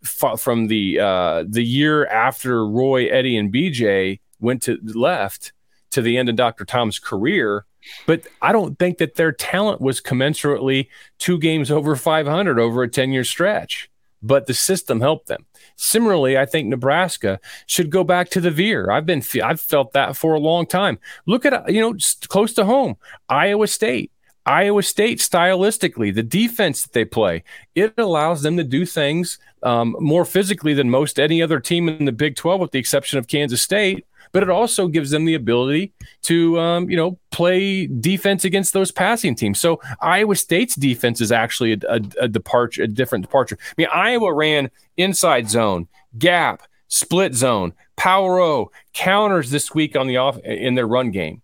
[0.02, 5.52] from the uh the year after roy eddie and bj went to left
[5.90, 7.66] to the end of dr tom's career
[8.06, 10.88] but I don't think that their talent was commensurately
[11.18, 13.90] two games over 500 over a 10 year stretch.
[14.20, 15.46] But the system helped them.
[15.76, 18.90] Similarly, I think Nebraska should go back to the veer.
[18.90, 20.98] I've been I've felt that for a long time.
[21.26, 21.94] Look at you know
[22.26, 22.96] close to home,
[23.28, 24.10] Iowa State.
[24.48, 29.94] Iowa State stylistically, the defense that they play, it allows them to do things um,
[30.00, 33.28] more physically than most any other team in the Big 12, with the exception of
[33.28, 34.06] Kansas State.
[34.32, 38.90] But it also gives them the ability to, um, you know, play defense against those
[38.90, 39.60] passing teams.
[39.60, 43.58] So Iowa State's defense is actually a, a, a departure, a different departure.
[43.60, 50.06] I mean, Iowa ran inside zone, gap, split zone, power O, counters this week on
[50.06, 51.42] the off in their run game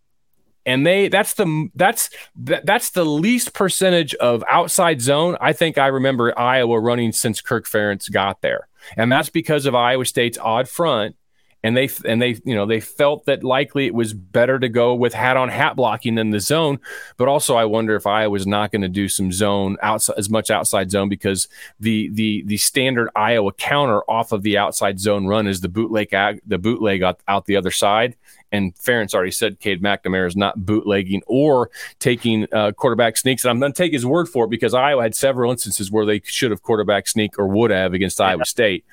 [0.67, 5.79] and they that's the that's that, that's the least percentage of outside zone I think
[5.79, 8.69] I remember Iowa running since Kirk Ferentz got there.
[8.97, 11.17] and that's because of Iowa State's odd front.
[11.63, 14.95] And they and they you know they felt that likely it was better to go
[14.95, 16.79] with hat on hat blocking than the zone.
[17.17, 20.29] But also i wonder if iowa was not going to do some zone outside as
[20.29, 21.49] much outside zone because
[21.81, 26.11] the the the standard iowa counter off of the outside zone run is the bootleg
[26.47, 28.15] the bootleg out, out the other side
[28.55, 33.45] and Ferentz already said Cade McNamara is not bootlegging or taking uh, quarterback sneaks.
[33.45, 36.07] And I'm going to take his word for it because Iowa had several instances where
[36.07, 38.85] they should have quarterback sneak or would have against Iowa State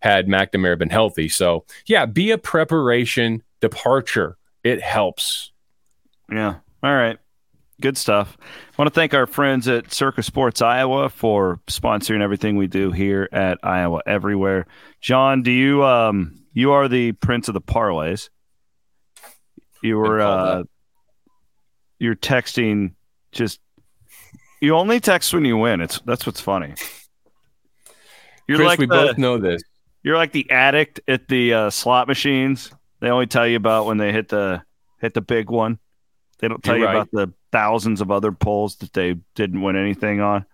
[0.00, 1.28] had McNamara been healthy.
[1.28, 4.38] So, yeah, be a preparation departure.
[4.64, 5.52] It helps.
[6.30, 6.56] Yeah.
[6.82, 7.18] All right.
[7.82, 8.38] Good stuff.
[8.40, 12.92] I want to thank our friends at Circa Sports Iowa for sponsoring everything we do
[12.92, 14.66] here at Iowa Everywhere.
[15.00, 18.28] Jon, do you um you are the prince of the parlays.
[19.82, 20.64] You were uh
[21.98, 22.94] you're texting
[23.32, 23.60] just
[24.60, 25.80] you only text when you win.
[25.80, 26.74] It's that's what's funny.
[28.46, 29.62] You're Chris, like we the, both know this.
[30.02, 32.72] You're like the addict at the uh, slot machines.
[33.00, 34.62] They only tell you about when they hit the
[35.00, 35.78] hit the big one.
[36.38, 37.08] They don't tell you're you right.
[37.08, 40.44] about the thousands of other polls that they didn't win anything on.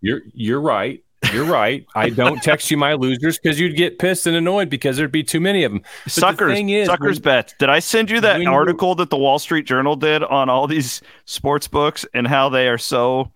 [0.00, 1.02] You're you're right.
[1.32, 1.86] You're right.
[1.94, 5.24] I don't text you my losers because you'd get pissed and annoyed because there'd be
[5.24, 5.82] too many of them.
[6.04, 7.54] But suckers, the is, suckers when, bets.
[7.58, 11.02] Did I send you that article that the Wall Street Journal did on all these
[11.24, 13.32] sports books and how they are so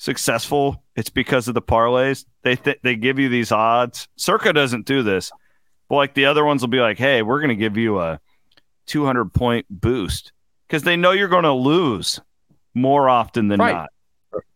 [0.00, 2.24] successful, it's because of the parlays.
[2.42, 4.08] They th- they give you these odds.
[4.16, 5.30] Circa doesn't do this,
[5.88, 8.18] but like the other ones will be like, "Hey, we're going to give you a
[8.86, 10.32] 200 point boost,"
[10.66, 12.20] because they know you're going to lose
[12.74, 13.74] more often than right.
[13.74, 13.90] not.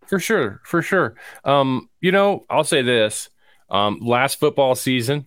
[0.06, 1.14] For sure, for sure.
[1.44, 3.30] Um, you know, I'll say this:
[3.70, 5.26] um, last football season,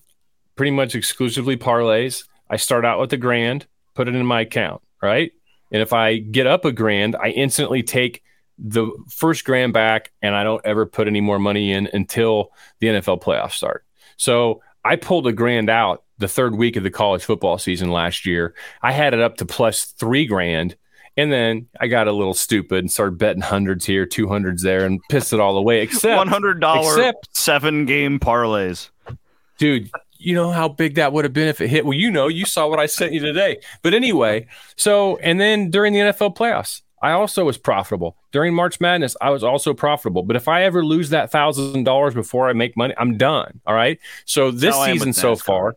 [0.55, 2.25] pretty much exclusively parlays.
[2.49, 5.31] I start out with a grand, put it in my account, right?
[5.71, 8.23] And if I get up a grand, I instantly take
[8.57, 12.87] the first grand back and I don't ever put any more money in until the
[12.87, 13.85] NFL playoffs start.
[14.15, 18.25] So I pulled a grand out the third week of the college football season last
[18.25, 18.55] year.
[18.81, 20.75] I had it up to plus three grand.
[21.17, 24.85] And then I got a little stupid and started betting hundreds here, two hundreds there,
[24.85, 25.81] and pissed it all away.
[25.81, 28.89] Except one hundred dollar seven game parlays,
[29.57, 29.89] dude.
[30.19, 31.85] You know how big that would have been if it hit.
[31.85, 33.59] Well, you know, you saw what I sent you today.
[33.83, 38.17] But anyway, so and then during the NFL playoffs, I also was profitable.
[38.31, 40.23] During March Madness, I was also profitable.
[40.23, 43.61] But if I ever lose that thousand dollars before I make money, I'm done.
[43.65, 43.99] All right.
[44.25, 45.75] So this season so far,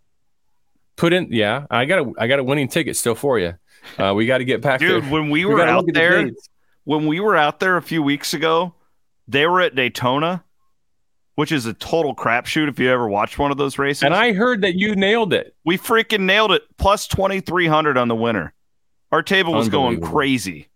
[0.96, 3.54] put in yeah, I got a I got a winning ticket still for you.
[3.98, 5.10] Uh, we got to get back Dude, there.
[5.10, 6.36] when we, we were out there the
[6.84, 8.74] when we were out there a few weeks ago,
[9.28, 10.44] they were at Daytona,
[11.34, 14.02] which is a total crapshoot if you ever watched one of those races.
[14.02, 15.54] And I heard that you nailed it.
[15.64, 16.62] We freaking nailed it.
[16.78, 18.52] Plus 2300 on the winner.
[19.12, 20.68] Our table was going crazy.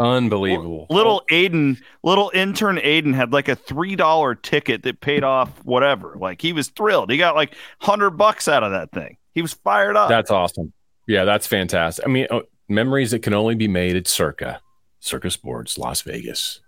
[0.00, 0.86] Unbelievable.
[0.90, 6.16] Little Aiden, little intern Aiden had like a three dollar ticket that paid off whatever.
[6.18, 7.10] Like he was thrilled.
[7.10, 9.16] He got like hundred bucks out of that thing.
[9.34, 10.08] He was fired up.
[10.08, 10.72] That's awesome.
[11.08, 12.06] Yeah, that's fantastic.
[12.06, 14.60] I mean, uh, memories that can only be made at Circa,
[15.00, 16.60] Circus Boards, Las Vegas.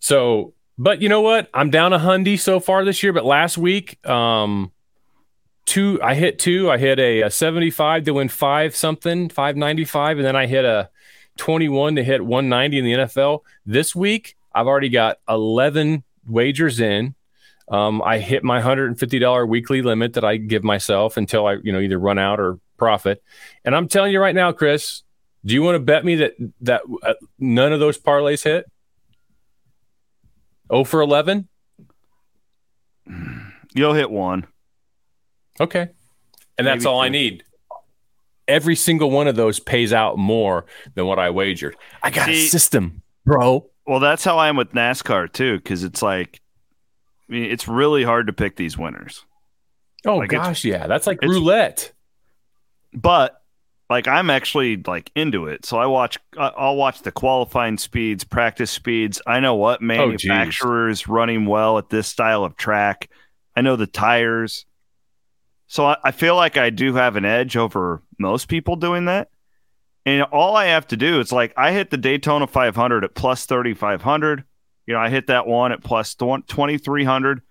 [0.00, 1.48] So, but you know what?
[1.54, 3.14] I'm down a hundy so far this year.
[3.14, 4.70] But last week, um,
[5.64, 6.70] two, I hit two.
[6.70, 10.90] I hit a, a 75 to win five something, 595, and then I hit a
[11.38, 13.40] 21 to hit 190 in the NFL.
[13.64, 17.14] This week, I've already got 11 wagers in.
[17.68, 21.80] Um, I hit my $150 weekly limit that I give myself until I, you know,
[21.80, 23.22] either run out or profit.
[23.64, 25.02] And I'm telling you right now, Chris,
[25.44, 28.70] do you want to bet me that that uh, none of those parlays hit?
[30.68, 31.48] Oh for 11?
[33.74, 34.46] You'll hit one.
[35.60, 35.88] Okay.
[36.56, 37.06] And that's all two.
[37.06, 37.44] I need
[38.46, 41.76] every single one of those pays out more than what I wagered.
[42.02, 43.66] I got See, a system, bro.
[43.86, 46.40] Well, that's how I am with NASCAR too, because it's like,
[47.28, 49.24] I mean, it's really hard to pick these winners.
[50.06, 51.92] Oh like gosh, yeah, that's like roulette.
[52.92, 53.40] But
[53.90, 56.18] like, I'm actually like into it, so I watch.
[56.38, 59.20] I'll watch the qualifying speeds, practice speeds.
[59.26, 63.10] I know what oh, manufacturers oh, running well at this style of track.
[63.56, 64.66] I know the tires.
[65.66, 69.28] So I, I feel like I do have an edge over most people doing that.
[70.06, 73.46] And all I have to do is like I hit the Daytona 500 at plus
[73.46, 74.44] 3500.
[74.86, 77.42] You know, I hit that one at plus 2300.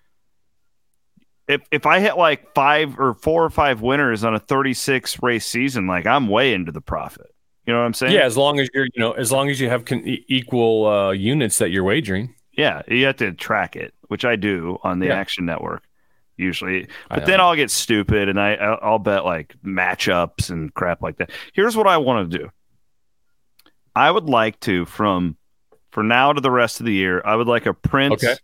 [1.48, 5.46] If if I hit like five or four or five winners on a 36 race
[5.46, 7.34] season, like I'm way into the profit.
[7.66, 8.14] You know what I'm saying?
[8.14, 11.12] Yeah, as long as you're, you know, as long as you have con- equal uh,
[11.12, 12.36] units that you're wagering.
[12.52, 15.16] Yeah, you have to track it, which I do on the yeah.
[15.16, 15.84] Action Network
[16.38, 16.88] usually.
[17.10, 21.32] But then I'll get stupid and I I'll bet like matchups and crap like that.
[21.54, 22.50] Here's what I want to do.
[23.96, 25.38] I would like to from
[25.94, 28.36] for now to the rest of the year, I would like a Prince okay.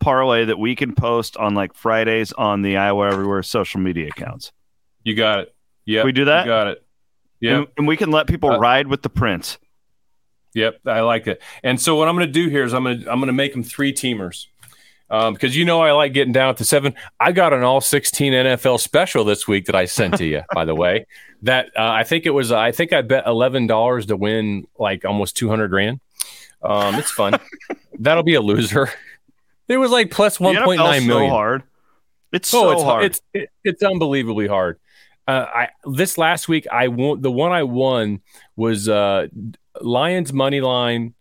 [0.00, 4.52] parlay that we can post on like Fridays on the Iowa Everywhere social media accounts.
[5.02, 5.54] You got it.
[5.84, 6.46] Yeah, we do that.
[6.46, 6.82] You got it.
[7.40, 9.58] Yeah, and, and, we can let people uh, ride with the Prince.
[10.54, 11.42] Yep, I like it.
[11.62, 13.34] And so what I'm going to do here is I'm going to I'm going to
[13.34, 14.46] make them three teamers.
[15.10, 16.94] Um, because you know I like getting down to seven.
[17.20, 20.64] I got an all 16 NFL special this week that I sent to you, by
[20.64, 21.06] the way.
[21.42, 25.04] That uh, I think it was I think I bet eleven dollars to win like
[25.04, 26.00] almost 200 grand.
[26.64, 27.38] Um, it's fun.
[27.98, 28.88] That'll be a loser.
[29.68, 31.08] It was like plus 1.9 million.
[31.08, 31.62] So hard.
[32.32, 33.04] It's oh, so it's, hard.
[33.04, 34.78] It's it, it's unbelievably hard.
[35.26, 38.20] Uh, I this last week I won the one I won
[38.56, 39.28] was uh,
[39.80, 41.14] Lions money line,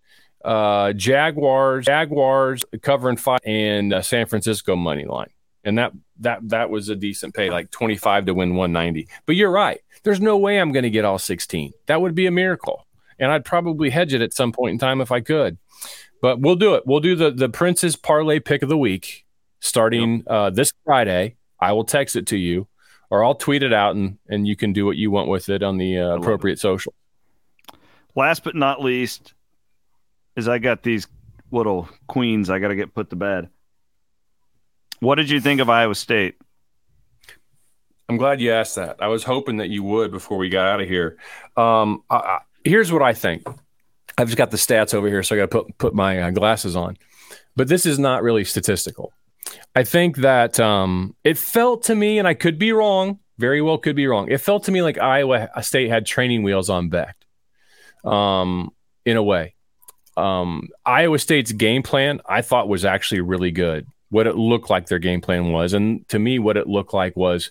[0.44, 5.30] uh, Jaguars, Jaguars covering five, and uh, San Francisco money line,
[5.64, 9.08] and that that that was a decent pay, like twenty five to win one ninety.
[9.26, 9.80] But you're right.
[10.04, 11.72] There's no way I'm going to get all sixteen.
[11.86, 12.86] That would be a miracle,
[13.24, 15.58] and I'd probably hedge it at some point in time if I could.
[16.22, 16.84] But we'll do it.
[16.86, 19.26] We'll do the the Prince's parlay pick of the week
[19.62, 20.28] starting yep.
[20.28, 21.38] uh, this Friday.
[21.60, 22.68] I will text it to you,
[23.10, 25.64] or I'll tweet it out, and and you can do what you want with it
[25.64, 26.94] on the uh, appropriate social.
[28.16, 29.34] Last but not least,
[30.36, 31.08] is I got these
[31.52, 33.50] little queens I got to get put to bed.
[35.00, 36.36] What did you think of Iowa State?
[38.10, 38.98] I'm glad you asked that.
[39.00, 41.18] I was hoping that you would before we got out of here.
[41.56, 43.48] Um, I, I, here's what I think.
[44.18, 46.32] I've just got the stats over here, so I got to put put my uh,
[46.32, 46.98] glasses on.
[47.56, 49.12] But this is not really statistical.
[49.76, 53.78] I think that um, it felt to me, and I could be wrong, very well
[53.78, 54.30] could be wrong.
[54.32, 57.26] It felt to me like Iowa State had training wheels on Becht,
[58.06, 58.72] um,
[59.06, 59.56] in a way.
[60.16, 63.88] Um, Iowa State's game plan, I thought, was actually really good.
[64.10, 67.18] What it looked like their game plan was, and to me, what it looked like
[67.18, 67.50] was,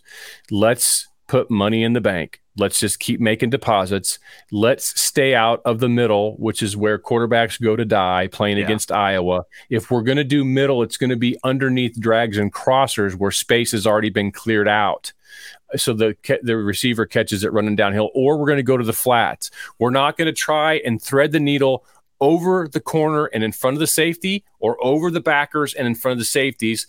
[0.51, 2.43] let's put money in the bank.
[2.59, 4.19] Let's just keep making deposits.
[4.51, 8.65] Let's stay out of the middle, which is where quarterbacks go to die playing yeah.
[8.65, 9.47] against Iowa.
[9.71, 13.31] If we're going to do middle, it's going to be underneath drags and crossers where
[13.31, 15.15] space has already been cleared out.
[15.75, 18.93] So the the receiver catches it running downhill, or we're going to go to the
[18.93, 19.51] flats.
[19.79, 21.87] We're not going to try and thread the needle
[22.21, 25.95] over the corner and in front of the safety, or over the backers and in
[25.95, 26.89] front of the safeties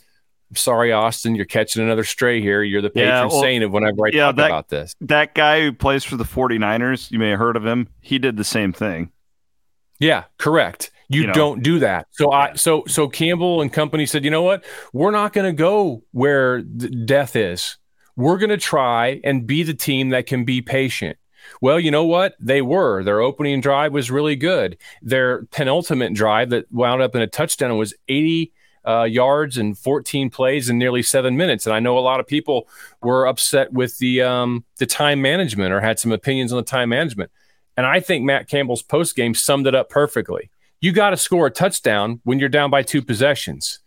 [0.55, 2.63] sorry, Austin, you're catching another stray here.
[2.63, 4.95] You're the patron yeah, well, saint of whenever I yeah, talk that, about this.
[5.01, 7.87] That guy who plays for the 49ers, you may have heard of him.
[8.01, 9.11] He did the same thing.
[9.99, 10.91] Yeah, correct.
[11.09, 12.07] You, you know, don't do that.
[12.11, 12.37] So yeah.
[12.37, 14.65] I so so Campbell and company said, you know what?
[14.91, 17.77] We're not going to go where death is.
[18.15, 21.17] We're going to try and be the team that can be patient.
[21.61, 22.35] Well, you know what?
[22.39, 23.03] They were.
[23.03, 24.77] Their opening drive was really good.
[25.01, 28.51] Their penultimate drive that wound up in a touchdown was 80
[28.85, 31.65] uh, yards and 14 plays in nearly seven minutes.
[31.65, 32.67] And I know a lot of people
[33.01, 36.89] were upset with the um, the time management or had some opinions on the time
[36.89, 37.31] management.
[37.75, 40.49] And I think Matt Campbell's post game summed it up perfectly.
[40.79, 43.79] You got to score a touchdown when you're down by two possessions.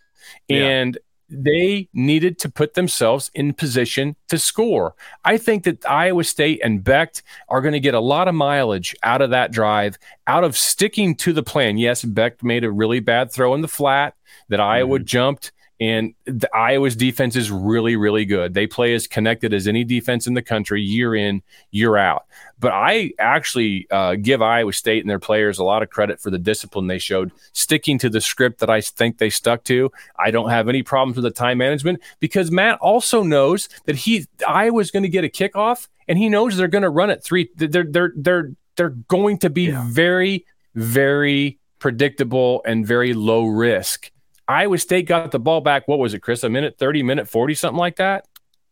[0.49, 0.67] Yeah.
[0.67, 4.95] And they needed to put themselves in position to score.
[5.25, 8.95] I think that Iowa State and Becht are going to get a lot of mileage
[9.03, 11.79] out of that drive, out of sticking to the plan.
[11.79, 14.15] Yes, Becht made a really bad throw in the flat
[14.49, 15.07] that Iowa mm-hmm.
[15.07, 15.53] jumped.
[15.79, 18.55] And the Iowa's defense is really, really good.
[18.55, 22.25] They play as connected as any defense in the country, year in, year out.
[22.59, 26.31] But I actually uh, give Iowa State and their players a lot of credit for
[26.31, 29.93] the discipline they showed, sticking to the script that I think they stuck to.
[30.19, 34.27] I don't have any problems with the time management because Matt also knows that he
[34.49, 37.51] Iowa's going to get a kickoff, and he knows they're going to run it three.
[37.55, 39.85] They're they're they're they're going to be yeah.
[39.89, 44.11] very, very predictable and very low risk.
[44.49, 45.89] Iowa State got the ball back.
[45.89, 46.43] What was it, Chris?
[46.45, 48.27] A minute 30, minute 40, something like that?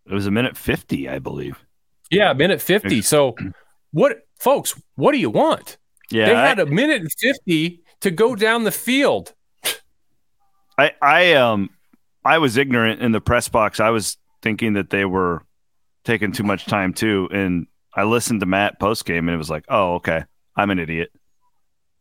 [0.06, 1.64] It was a minute 50, I believe.
[2.10, 3.02] Yeah, a minute 50.
[3.02, 3.34] So,
[3.92, 5.78] what, folks, what do you want?
[6.10, 6.26] Yeah.
[6.26, 9.32] They had I, a minute 50 to go down the field.
[10.78, 11.70] I, I, um,
[12.24, 13.80] I was ignorant in the press box.
[13.80, 15.42] I was thinking that they were
[16.04, 17.28] taking too much time too.
[17.32, 20.24] And I listened to Matt post game and it was like, oh, okay,
[20.56, 21.10] I'm an idiot.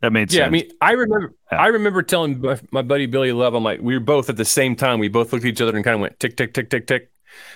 [0.04, 0.48] That made yeah.
[0.48, 1.62] I mean, I remember, yeah.
[1.62, 4.76] I remember telling my buddy Billy Love, I'm like, we were both at the same
[4.76, 5.00] time.
[5.00, 7.10] We both looked at each other and kind of went tick, tick, tick, tick, tick.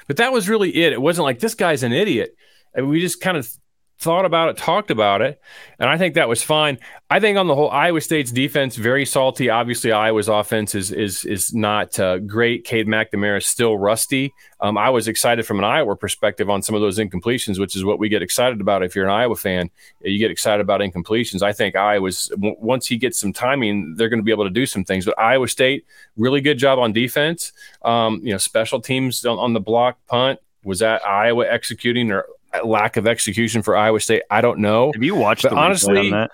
[0.07, 0.93] But that was really it.
[0.93, 2.37] It wasn't like this guy's an idiot.
[2.73, 3.53] And we just kind of
[3.99, 5.41] thought about it, talked about it,
[5.79, 6.77] and I think that was fine.
[7.09, 9.49] I think on the whole, Iowa State's defense very salty.
[9.49, 12.63] Obviously, Iowa's offense is is is not uh, great.
[12.63, 14.33] Cade McNamara is still rusty.
[14.59, 17.85] Um, I was excited from an Iowa perspective on some of those incompletions, which is
[17.85, 18.83] what we get excited about.
[18.83, 19.69] If you're an Iowa fan,
[20.01, 21.41] you get excited about incompletions.
[21.41, 24.49] I think Iowa's w- once he gets some timing, they're going to be able to
[24.49, 25.05] do some things.
[25.05, 25.85] But Iowa State,
[26.17, 27.51] really good job on defense.
[27.83, 32.25] Um, you know, special teams on, on the block punt was that Iowa executing or
[32.65, 34.23] lack of execution for Iowa State.
[34.29, 34.91] I don't know.
[34.93, 36.31] Have you watched but the honestly on that?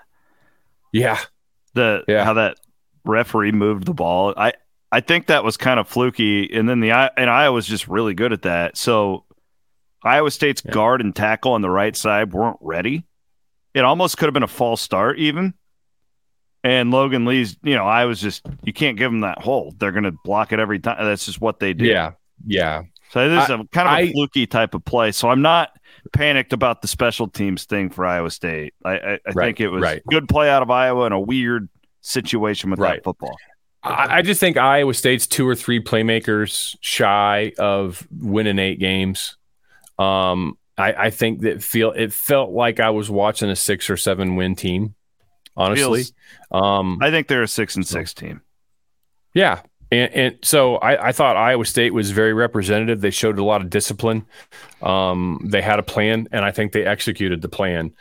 [0.92, 1.18] Yeah.
[1.74, 2.24] The yeah.
[2.24, 2.58] how that
[3.04, 4.32] referee moved the ball.
[4.36, 4.52] I
[4.92, 8.14] I think that was kind of fluky, and then the and Iowa was just really
[8.14, 8.76] good at that.
[8.76, 9.24] So
[10.04, 10.70] Iowa State's yeah.
[10.70, 13.04] guard and tackle on the right side weren't ready.
[13.74, 15.54] It almost could have been a false start, even.
[16.62, 19.74] And Logan Lee's, you know, I was just you can't give them that hole.
[19.78, 21.04] They're going to block it every time.
[21.04, 21.84] That's just what they do.
[21.84, 22.12] Yeah,
[22.46, 22.84] yeah.
[23.10, 25.12] So this is a kind of a I, fluky type of play.
[25.12, 25.70] So I'm not
[26.14, 28.72] panicked about the special teams thing for Iowa State.
[28.84, 30.02] I, I, I right, think it was right.
[30.08, 31.68] good play out of Iowa in a weird
[32.00, 32.96] situation with right.
[32.96, 33.36] that football.
[33.82, 39.36] I, I just think Iowa State's two or three playmakers shy of winning eight games.
[39.98, 43.96] Um, I, I think that feel it felt like I was watching a six or
[43.96, 44.94] seven win team.
[45.56, 46.12] Honestly, Feels,
[46.50, 48.40] um, I think they're a six and six team.
[49.34, 49.60] Yeah,
[49.90, 53.00] and, and so I, I, thought Iowa State was very representative.
[53.00, 54.26] They showed a lot of discipline.
[54.82, 57.92] Um, they had a plan, and I think they executed the plan.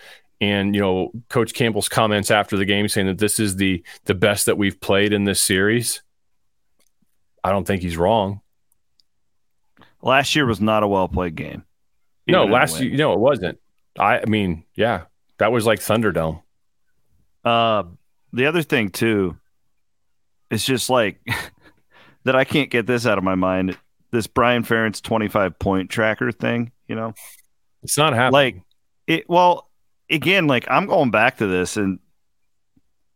[0.42, 4.14] And you know, Coach Campbell's comments after the game saying that this is the the
[4.14, 6.02] best that we've played in this series.
[7.44, 8.42] I don't think he's wrong.
[10.02, 11.64] Last year was not a well played game.
[12.28, 13.60] No, last year, no, it wasn't.
[13.98, 15.04] I, I mean, yeah,
[15.38, 16.42] that was like Thunderdome.
[17.44, 17.84] Uh,
[18.32, 19.38] the other thing too
[20.54, 21.20] it's just like
[22.24, 22.36] that.
[22.36, 23.78] I can't get this out of my mind.
[24.12, 26.72] This Brian Ferentz twenty five point tracker thing.
[26.88, 27.14] You know,
[27.82, 28.34] it's not happening.
[28.34, 28.56] Like
[29.08, 29.30] it.
[29.30, 29.70] Well,
[30.10, 32.00] again, like I'm going back to this and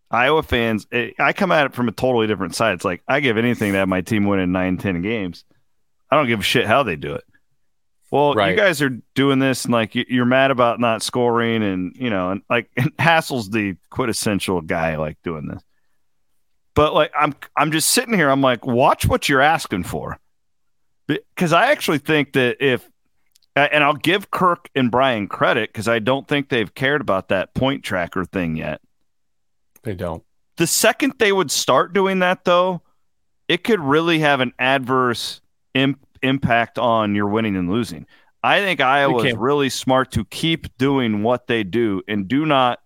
[0.09, 0.87] Iowa fans.
[0.91, 2.73] It, I come at it from a totally different side.
[2.73, 5.43] It's like I give anything to have my team win in nine, ten games.
[6.09, 7.23] I don't give a shit how they do it.
[8.09, 8.51] Well, right.
[8.51, 12.31] you guys are doing this and like you're mad about not scoring, and you know,
[12.31, 15.61] and like and Hassel's the quintessential guy like doing this.
[16.77, 20.19] But like I'm I'm just sitting here, I'm like, watch what you're asking for.
[21.07, 22.87] Because I actually think that if
[23.55, 27.55] and I'll give Kirk and Brian credit because I don't think they've cared about that
[27.55, 28.79] point tracker thing yet.
[29.81, 30.23] They don't.
[30.57, 32.83] The second they would start doing that, though,
[33.47, 35.41] it could really have an adverse
[35.73, 38.05] imp- impact on your winning and losing.
[38.43, 42.81] I think Iowa is really smart to keep doing what they do and do not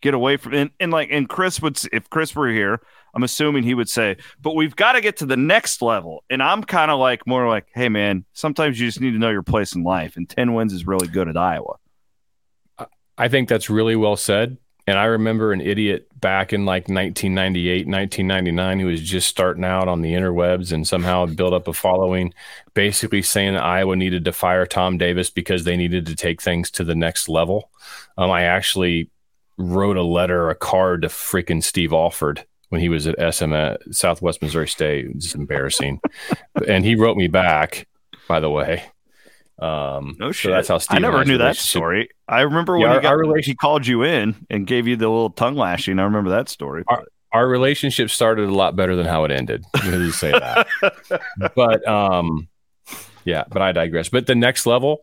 [0.00, 2.80] get away from and, and like and Chris would if Chris were here,
[3.14, 6.24] I'm assuming he would say, but we've got to get to the next level.
[6.30, 9.30] And I'm kind of like more like, hey man, sometimes you just need to know
[9.30, 11.76] your place in life, and 10 wins is really good at Iowa.
[13.18, 14.56] I think that's really well said.
[14.86, 19.88] And I remember an idiot back in like 1998, 1999 who was just starting out
[19.88, 22.32] on the interwebs and somehow built up a following,
[22.74, 26.70] basically saying that Iowa needed to fire Tom Davis because they needed to take things
[26.72, 27.70] to the next level.
[28.16, 29.10] Um, I actually
[29.58, 33.54] wrote a letter, a card to freaking Steve Alford when he was at SM
[33.90, 35.06] Southwest Missouri State.
[35.14, 36.00] It's embarrassing.
[36.66, 37.86] and he wrote me back,
[38.26, 38.84] by the way.
[39.60, 40.48] Um, no shit.
[40.48, 40.96] So that's how Steve.
[40.96, 42.08] I never knew that story.
[42.26, 45.08] I remember when yeah, our, got, our he called you in and gave you the
[45.08, 45.98] little tongue lashing.
[45.98, 46.84] I remember that story.
[46.88, 49.64] Our, our relationship started a lot better than how it ended.
[49.84, 50.66] You say that,
[51.54, 52.48] but um,
[53.24, 53.44] yeah.
[53.50, 54.08] But I digress.
[54.08, 55.02] But the next level,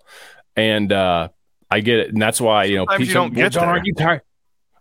[0.55, 1.29] and uh,
[1.69, 3.69] I get it, and that's why you know, Sometimes you don't get Jon, there.
[3.69, 4.21] aren't you tired?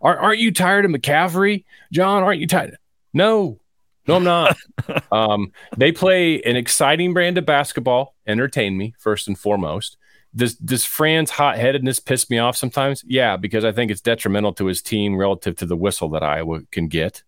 [0.01, 2.23] Aren't, aren't you tired of McCaffery, Jon?
[2.23, 2.77] Aren't you tired?
[3.13, 3.59] No,
[4.07, 4.57] no, I'm not.
[5.11, 9.97] um, they play an exciting brand of basketball, entertain me first and foremost.
[10.35, 13.03] Does does Fran's hot headedness piss me off sometimes?
[13.05, 16.61] Yeah, because I think it's detrimental to his team relative to the whistle that Iowa
[16.71, 17.23] can get.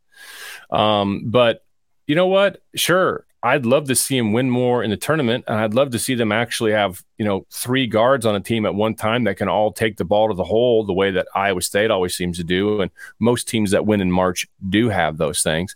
[0.70, 1.66] Um, but
[2.08, 2.62] you know what?
[2.76, 6.00] Sure, I'd love to see him win more in the tournament, and I'd love to
[6.00, 9.38] see them actually have you know three guards on a team at one time that
[9.38, 12.38] can all take the ball to the hole the way that Iowa State always seems
[12.38, 15.76] to do, and most teams that win in March do have those things.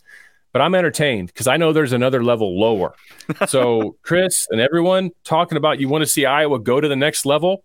[0.51, 2.95] But I'm entertained because I know there's another level lower.
[3.47, 7.26] So Chris and everyone talking about you want to see Iowa go to the next
[7.26, 7.64] level.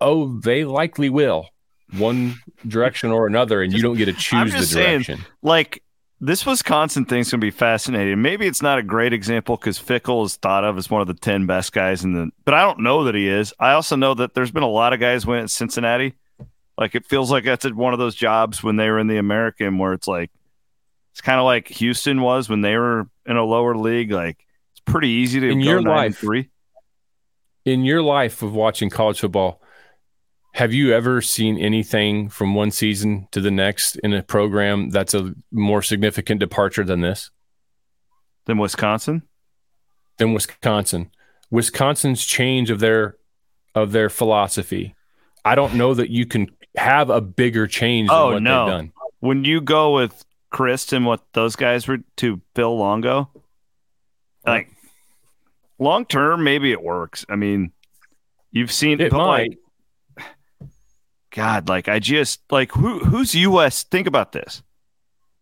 [0.00, 1.48] Oh, they likely will,
[1.92, 2.34] one
[2.66, 5.18] direction or another, and you don't get to choose the direction.
[5.18, 5.83] Saying, like
[6.20, 8.22] this Wisconsin thing's going to be fascinating.
[8.22, 11.14] Maybe it's not a great example because Fickell is thought of as one of the
[11.14, 13.52] 10 best guys in the, but I don't know that he is.
[13.58, 16.14] I also know that there's been a lot of guys win at Cincinnati.
[16.78, 19.78] Like it feels like that's one of those jobs when they were in the American
[19.78, 20.30] where it's like,
[21.12, 24.10] it's kind of like Houston was when they were in a lower league.
[24.10, 26.50] Like it's pretty easy to in your life, three.
[27.64, 29.60] In your life of watching college football,
[30.54, 35.12] have you ever seen anything from one season to the next in a program that's
[35.12, 37.32] a more significant departure than this?
[38.44, 39.22] Than Wisconsin?
[40.18, 41.10] Than Wisconsin.
[41.50, 43.16] Wisconsin's change of their
[43.74, 44.94] of their philosophy.
[45.44, 48.64] I don't know that you can have a bigger change than oh, what no.
[48.64, 48.92] they've done.
[49.18, 53.28] When you go with Chryst and what those guys were to Phil Longo,
[54.46, 54.70] uh, like
[55.80, 57.26] long term, maybe it works.
[57.28, 57.72] I mean,
[58.52, 59.50] you've seen it might.
[59.50, 59.58] Like,
[61.34, 64.62] God, like I just like who who's US think about this.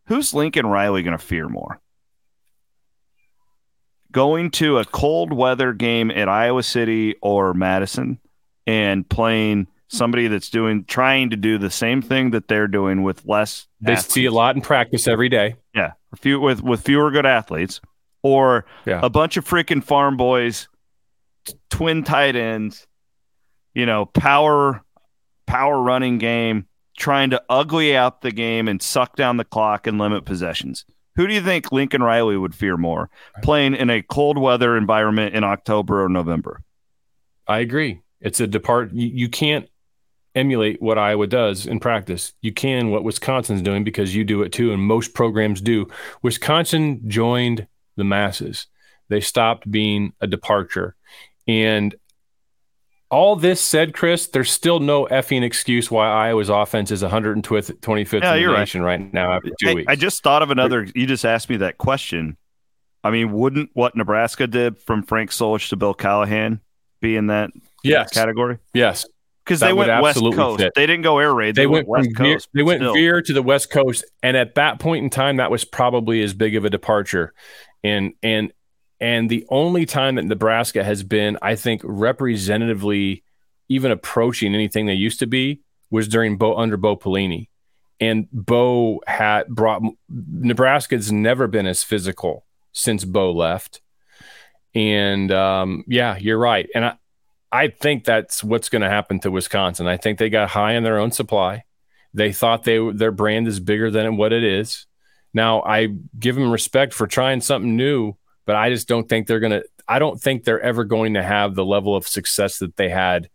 [0.07, 1.81] Who's Lincoln Riley gonna fear more?
[4.11, 8.19] going to a cold weather game at Iowa City or Madison
[8.67, 13.25] and playing somebody that's doing trying to do the same thing that they're doing with
[13.25, 14.13] less they athletes.
[14.15, 17.81] see a lot in practice every day yeah few, with with fewer good athletes
[18.23, 19.01] or Yeah.
[19.03, 20.69] a bunch of freaking farm boys
[21.71, 22.87] twin tight ends
[23.75, 24.83] you know power
[25.47, 26.67] power running game
[26.99, 30.85] trying to ugly out the game and suck down the clock and limit possessions
[31.17, 33.11] who do you think Lincoln Riley would fear more
[33.43, 36.63] playing in a cold weather environment in October or November
[37.47, 38.01] I agree.
[38.21, 38.93] It's a depart.
[38.93, 39.69] You, can't
[40.35, 42.33] emulate what Iowa does in practice.
[42.41, 45.89] You can what Wisconsin's doing because you do it too, and most programs do.
[46.23, 47.67] Wisconsin joined
[47.97, 48.69] the masses.
[49.09, 50.95] They stopped being a departure,
[51.47, 51.95] and
[53.13, 58.35] all this said, Chris, there's still no effing excuse why Iowa's offense is 125th Yeah,
[58.35, 58.59] in the right.
[58.59, 59.87] nation right now after two Hey, weeks.
[59.89, 60.87] I just thought of another.
[60.95, 62.39] You just asked me that question.
[63.05, 66.61] I mean, wouldn't what Nebraska did from Frank Solich to Bill Callahan
[67.01, 67.51] be in that
[67.85, 68.59] yes, category?
[68.73, 69.05] yes.
[69.45, 70.61] Because they went West Coast.
[70.63, 70.73] fit.
[70.77, 71.57] They didn't go air raid.
[71.57, 72.49] they, went, West from veer, Coast.
[72.55, 72.95] they went still.
[72.95, 76.33] veer to the west coast and at that point in time that was probably as
[76.33, 77.35] big of a departure
[77.83, 78.53] and and
[79.03, 83.23] and the only time that nebraska has been i think representatively
[83.69, 87.49] even approaching anything they used to be was during bo under bo pelini
[88.01, 93.83] and bo had brought nebraska's never been as physical since bo left
[94.75, 96.97] and um, yeah you're right and i
[97.53, 99.87] I think that's what's going to happen to Wisconsin.
[99.87, 101.65] I think they got high on their own supply.
[102.15, 104.87] They thought they their brand is bigger than what it is.
[105.35, 105.89] Now I
[106.19, 109.65] give them respect for trying something new, but I just don't think they're going to.
[109.89, 113.29] I don't think they're ever going to have the level of success that they had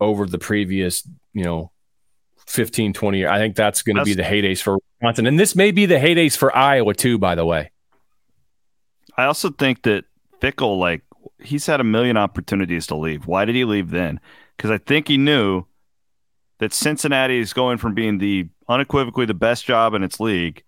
[0.00, 1.70] over the previous, you know,
[2.46, 3.30] 15, 20 years.
[3.30, 5.96] I think that's going to be the heydays for Wisconsin, and this may be the
[5.96, 7.18] heydays for Iowa too.
[7.18, 7.70] By the way,
[9.16, 10.04] I also think that
[10.40, 11.02] Fickell, like,
[11.38, 13.26] he's had a million opportunities to leave.
[13.26, 14.20] Why did he leave then?
[14.56, 15.64] Because I think he knew
[16.58, 20.62] that Cincinnati is going from being the unequivocally the best job in its league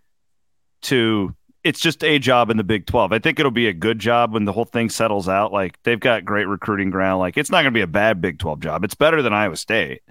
[0.82, 1.34] to
[1.64, 3.12] it's just a job in the Big 12.
[3.12, 5.52] I think it'll be a good job when the whole thing settles out.
[5.52, 7.18] Like, they've got great recruiting ground.
[7.20, 8.84] Like, it's not going to be a bad Big 12 job.
[8.84, 10.02] It's better than Iowa State.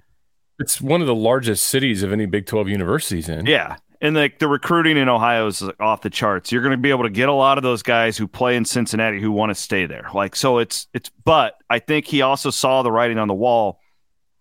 [0.59, 3.45] it's one of the largest cities of any Big Twelve universities in.
[3.45, 3.77] Yeah.
[4.01, 6.51] And like the recruiting in Ohio is off the charts.
[6.51, 8.65] You're going to be able to get a lot of those guys who play in
[8.65, 10.09] Cincinnati who want to stay there.
[10.13, 13.79] Like so it's it's but I think he also saw the writing on the wall.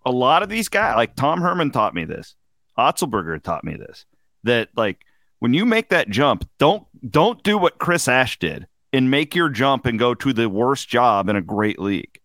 [0.04, 2.34] A lot of these guys, like Tom Herman taught me this.
[2.76, 4.04] Otzelberger taught me this.
[4.42, 4.98] That like
[5.38, 9.48] when you make that jump, don't don't do what Chris Ash did and make your
[9.48, 12.20] jump and go to the worst job in a great league.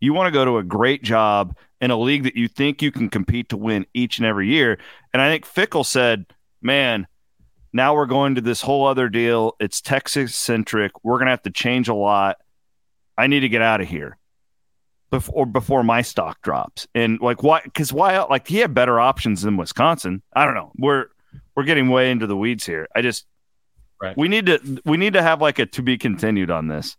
[0.00, 2.90] You want to go to a great job in a league that you think you
[2.90, 4.78] can compete to win each and every year.
[5.12, 6.26] And I think Fickell said,
[6.60, 7.06] man,
[7.72, 9.54] now we're going to this whole other deal.
[9.60, 10.92] It's Texas centric.
[11.04, 12.36] We're going to have to change a lot.
[13.18, 14.18] I need to get out of here
[15.10, 16.86] before before my stock drops.
[16.94, 20.22] And like why cuz why like he had better options than Wisconsin.
[20.34, 20.72] I don't know.
[20.76, 21.06] We're
[21.54, 22.88] we're getting way into the weeds here.
[22.94, 23.26] I just
[24.00, 24.16] Right.
[24.16, 26.96] we need to we need to have like a to be continued on this.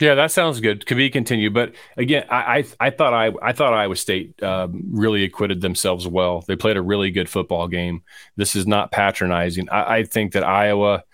[0.00, 0.84] Yeah, that sounds good.
[0.84, 4.82] Could be continued, but again, I I, I thought I I thought Iowa State um,
[4.90, 6.44] really acquitted themselves well.
[6.46, 8.02] They played a really good football game.
[8.36, 9.68] This is not patronizing.
[9.70, 11.04] I, I think that Iowa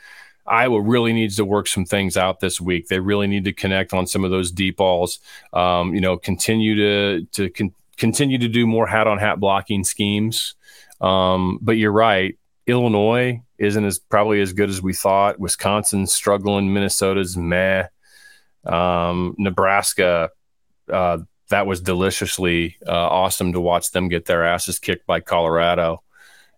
[0.47, 2.89] Iowa really needs to work some things out this week.
[2.89, 5.21] They really need to connect on some of those deep balls.
[5.53, 9.85] Um, you know, continue to to con- continue to do more hat on hat blocking
[9.85, 10.55] schemes.
[11.01, 12.39] Um, but you're right.
[12.69, 15.41] Illinois isn't as probably as good as we thought.
[15.41, 16.73] Wisconsin's struggling.
[16.73, 17.87] Minnesota's meh.
[18.65, 20.31] Um, Nebraska,
[20.93, 26.03] uh, that was deliciously uh, awesome to watch them get their asses kicked by Colorado.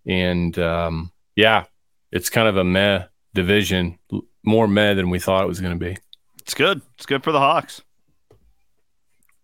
[0.04, 1.64] And um, yeah,
[2.10, 3.98] it's kind of a meh division,
[4.42, 5.96] more meh than we thought it was going to be.
[6.40, 6.82] It's good.
[6.96, 7.82] It's good for the Hawks.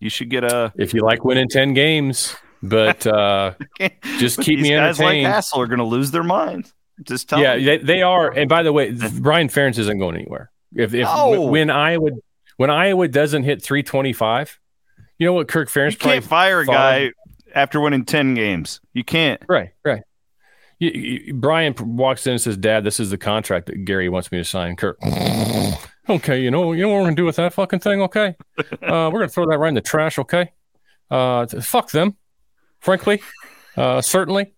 [0.01, 3.55] You should get a If you like winning 10 games, but uh,
[4.19, 5.27] Just keep these me guys like entertained.
[5.27, 6.73] Hassel are going to lose their minds.
[7.03, 8.31] Just tell yeah, they, they are.
[8.31, 8.91] And by the way,
[9.21, 10.51] Brian Ferentz isn't going anywhere.
[10.75, 11.43] If, if No.
[11.43, 12.11] when Iowa
[12.57, 14.59] when Iowa doesn't hit 325,
[15.19, 17.13] you know what Kirk Ferentz you can't fire a guy
[17.55, 18.81] after winning 10 games.
[18.95, 19.43] You can't.
[19.49, 20.03] Right, right.
[20.79, 24.31] You, you- Brian walks in and says, "Dad, this is the contract that Gary wants
[24.33, 24.99] me to sign." Kirk,
[26.09, 28.03] okay, you know, you know what we're gonna do with that fucking thing.
[28.03, 30.19] Okay, uh, we're gonna throw that right in the trash.
[30.19, 30.53] Okay,
[31.11, 32.17] uh, fuck them.
[32.87, 33.21] Frankly,
[33.77, 34.55] uh, certainly,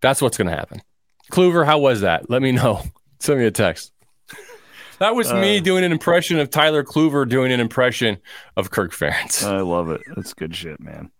[0.00, 0.80] that's what's gonna happen.
[1.32, 2.30] Kluver, how was that?
[2.30, 2.80] Let me know.
[3.18, 3.92] Send me a text.
[5.00, 8.18] That was me Uh, doing an impression of Tyler Kluver doing an impression
[8.56, 9.44] of Kirk Ferentz.
[9.44, 10.00] I love it.
[10.14, 11.10] That's good shit, man.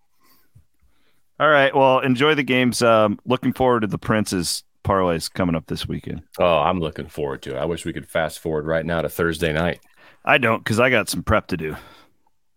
[1.37, 1.75] All right.
[1.75, 2.81] Well, enjoy the games.
[2.81, 6.23] Um, looking forward to the Prince's parlays coming up this weekend.
[6.39, 7.59] oh, I'm looking forward to it.
[7.59, 9.81] I wish we could fast forward right now to Thursday night.
[10.23, 11.75] I don't because I got some prep to do.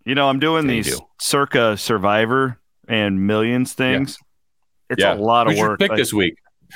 [0.04, 1.06] You know, I'm doing Yeah, these do.
[1.20, 2.58] circa Survivor
[2.92, 4.18] and Millions things.
[4.90, 5.14] It's Yeah.
[5.14, 5.80] a lot of your work.
[5.80, 6.34] pick Like, this week?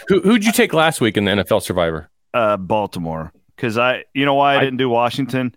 [0.08, 2.08] Who who'd you take last week in the NFL Survivor?
[2.34, 5.54] uh, Baltimore because I, you know, why I, I- didn't do Washington.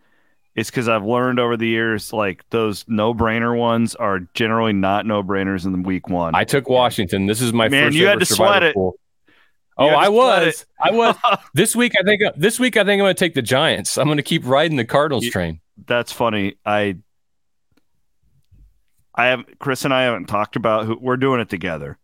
[0.55, 5.65] It's because I've learned over the years, like those no-brainer ones are generally not no-brainers
[5.65, 6.35] in the week one.
[6.35, 7.27] I took Washington.
[7.27, 8.73] This is my Man, first you had to sweat it.
[8.75, 8.95] pool.
[9.77, 10.65] Oh, I was.
[10.81, 11.15] I was.
[11.53, 12.21] This week, I think.
[12.35, 13.97] This week, I think I'm going to take the Giants.
[13.97, 15.61] I'm going to keep riding the Cardinals train.
[15.85, 16.55] That's funny.
[16.65, 16.97] I,
[19.19, 21.97] I have Chris and I haven't talked about who we're doing it together.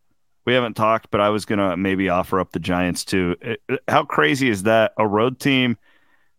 [0.45, 3.36] We haven't talked, but I was gonna maybe offer up the Giants too.
[3.41, 4.91] It- it- how crazy is that?
[4.97, 5.78] A road team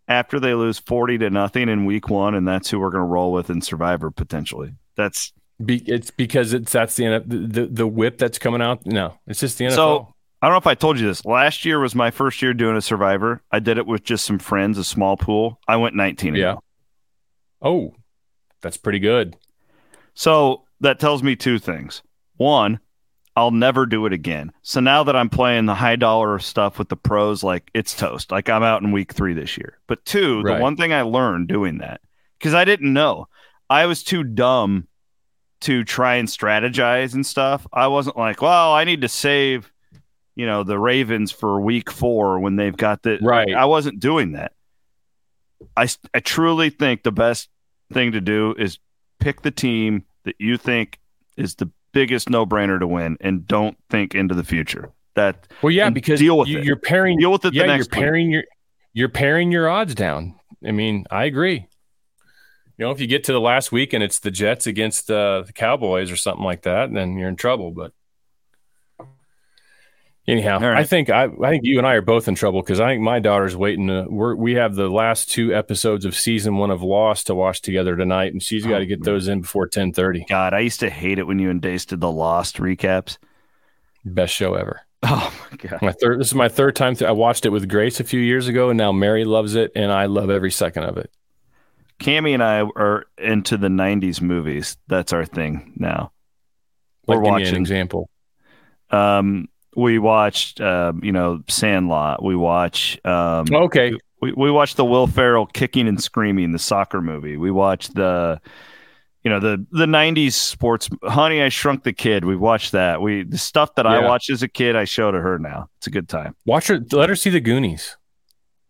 [0.07, 3.33] after they lose forty to nothing in week one, and that's who we're gonna roll
[3.33, 4.75] with in Survivor potentially.
[4.97, 5.33] That's
[5.65, 8.85] Be, it's because it's that's the, the the whip that's coming out.
[8.85, 9.75] No, it's just the NFL.
[9.75, 11.25] So I don't know if I told you this.
[11.25, 13.41] Last year was my first year doing a Survivor.
[13.51, 15.59] I did it with just some friends, a small pool.
[15.67, 16.35] I went 19.
[16.35, 16.57] Yeah.
[17.63, 17.71] oh.
[17.71, 17.95] oh,
[18.61, 19.37] that's pretty good.
[20.13, 22.03] So that tells me two things.
[22.37, 22.81] One,
[23.35, 24.53] I'll never do it again.
[24.63, 28.31] So now that I'm playing the high dollar stuff with the pros, like it's toast.
[28.31, 29.79] Like I'm out in week three this year.
[29.87, 30.57] But two, Right.
[30.57, 32.01] the one thing I learned doing that,
[32.39, 33.29] because I didn't know,
[33.69, 34.87] I was too dumb
[35.63, 37.67] to try and strategize and stuff.
[37.73, 39.71] I wasn't like, well, I need to save,
[40.35, 43.53] you know, the Ravens for week four when they've got the Right.
[43.55, 44.53] I wasn't doing that.
[45.77, 47.49] I, I truly think the best
[47.93, 48.79] thing to do is
[49.21, 50.99] pick the team that you think
[51.37, 54.91] is the biggest no brainer to win and don't think into the future.
[55.15, 56.65] That Well, yeah, because deal with you, it.
[56.65, 57.19] you're pairing.
[57.19, 57.91] deal with it yeah, you're week.
[57.91, 58.45] pairing your
[58.93, 60.35] you're pairing your odds down.
[60.67, 61.67] I mean, I agree.
[62.77, 65.43] You know, if you get to the last week and it's the Jets against uh,
[65.47, 67.71] the Cowboys or something like that, then you're in trouble.
[67.71, 67.93] But
[70.29, 70.77] anyhow, right.
[70.79, 73.03] I think I, I think you and I are both in trouble because I think
[73.03, 73.89] my daughter's waiting.
[73.89, 77.61] To, we're, we have the last two episodes of season one of Lost to watch
[77.63, 80.25] together tonight, and she's got to Oh, get those in before ten thirty.
[80.29, 83.19] God, I used to hate it when you and Dace did the Lost recaps.
[84.05, 84.81] Best show ever.
[85.09, 85.83] Oh my god.
[85.83, 86.19] My third.
[86.19, 86.97] This is my third time.
[86.97, 89.71] Th- I watched it with Grace a few years ago, and now Mary loves it,
[89.77, 91.11] and I love every second of it.
[92.01, 94.77] Cammy and I are into the '90s movies.
[94.89, 96.11] That's our thing now.
[97.07, 97.61] Like, We're give me an watching.
[97.61, 98.11] example.
[98.91, 102.23] Um, we watched, uh, you know, Sandlot.
[102.25, 102.99] We watch.
[103.05, 107.37] Um, Okay, we, we watched the Will Ferrell kicking and screaming, the soccer movie.
[107.37, 108.41] We watched the,
[109.23, 110.89] you know, the the '90s sports.
[111.05, 112.25] Honey, I Shrunk the Kid.
[112.25, 113.03] We watched that.
[113.03, 114.09] We the stuff that I Yeah.
[114.09, 114.75] watched as a kid.
[114.77, 115.69] I show to her now.
[115.79, 116.35] It's a good time.
[116.47, 116.81] watch her.
[116.93, 117.97] Let her see the Goonies.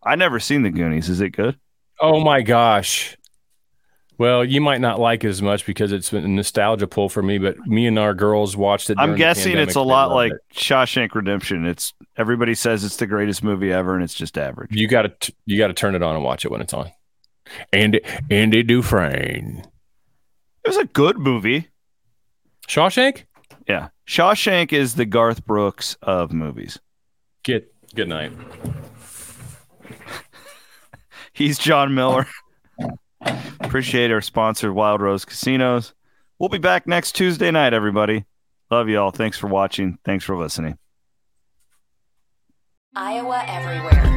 [0.03, 1.09] I never seen the Goonies.
[1.09, 1.57] Is it good?
[1.99, 3.15] Oh my gosh.
[4.17, 7.21] Well, you might not like it as much because it's been a nostalgia pull for
[7.21, 8.97] me, but me and our girls watched it.
[8.99, 10.39] I'm guessing it's a lot like it.
[10.55, 11.65] Shawshank Redemption.
[11.65, 14.71] It's everybody says it's the greatest movie ever, and it's just average.
[14.71, 16.91] you got to you got to turn it on and watch it when it's on.
[17.71, 18.01] Andy
[18.31, 19.63] Andy Dufresne,
[20.63, 21.67] It was a good movie.
[22.67, 23.25] Shawshank.
[23.67, 26.79] Yeah, Shawshank is the Garth Brooks of movies.
[27.43, 28.31] Get good night.
[31.33, 32.25] He's Jon Miller.
[33.59, 35.93] Appreciate our sponsor, Wild Rose Casinos.
[36.39, 38.25] We'll be back next Tuesday night, everybody.
[38.69, 39.11] Love you all.
[39.11, 39.97] Thanks for watching.
[40.03, 40.77] Thanks for listening.
[42.95, 44.07] Iowa Everywhere.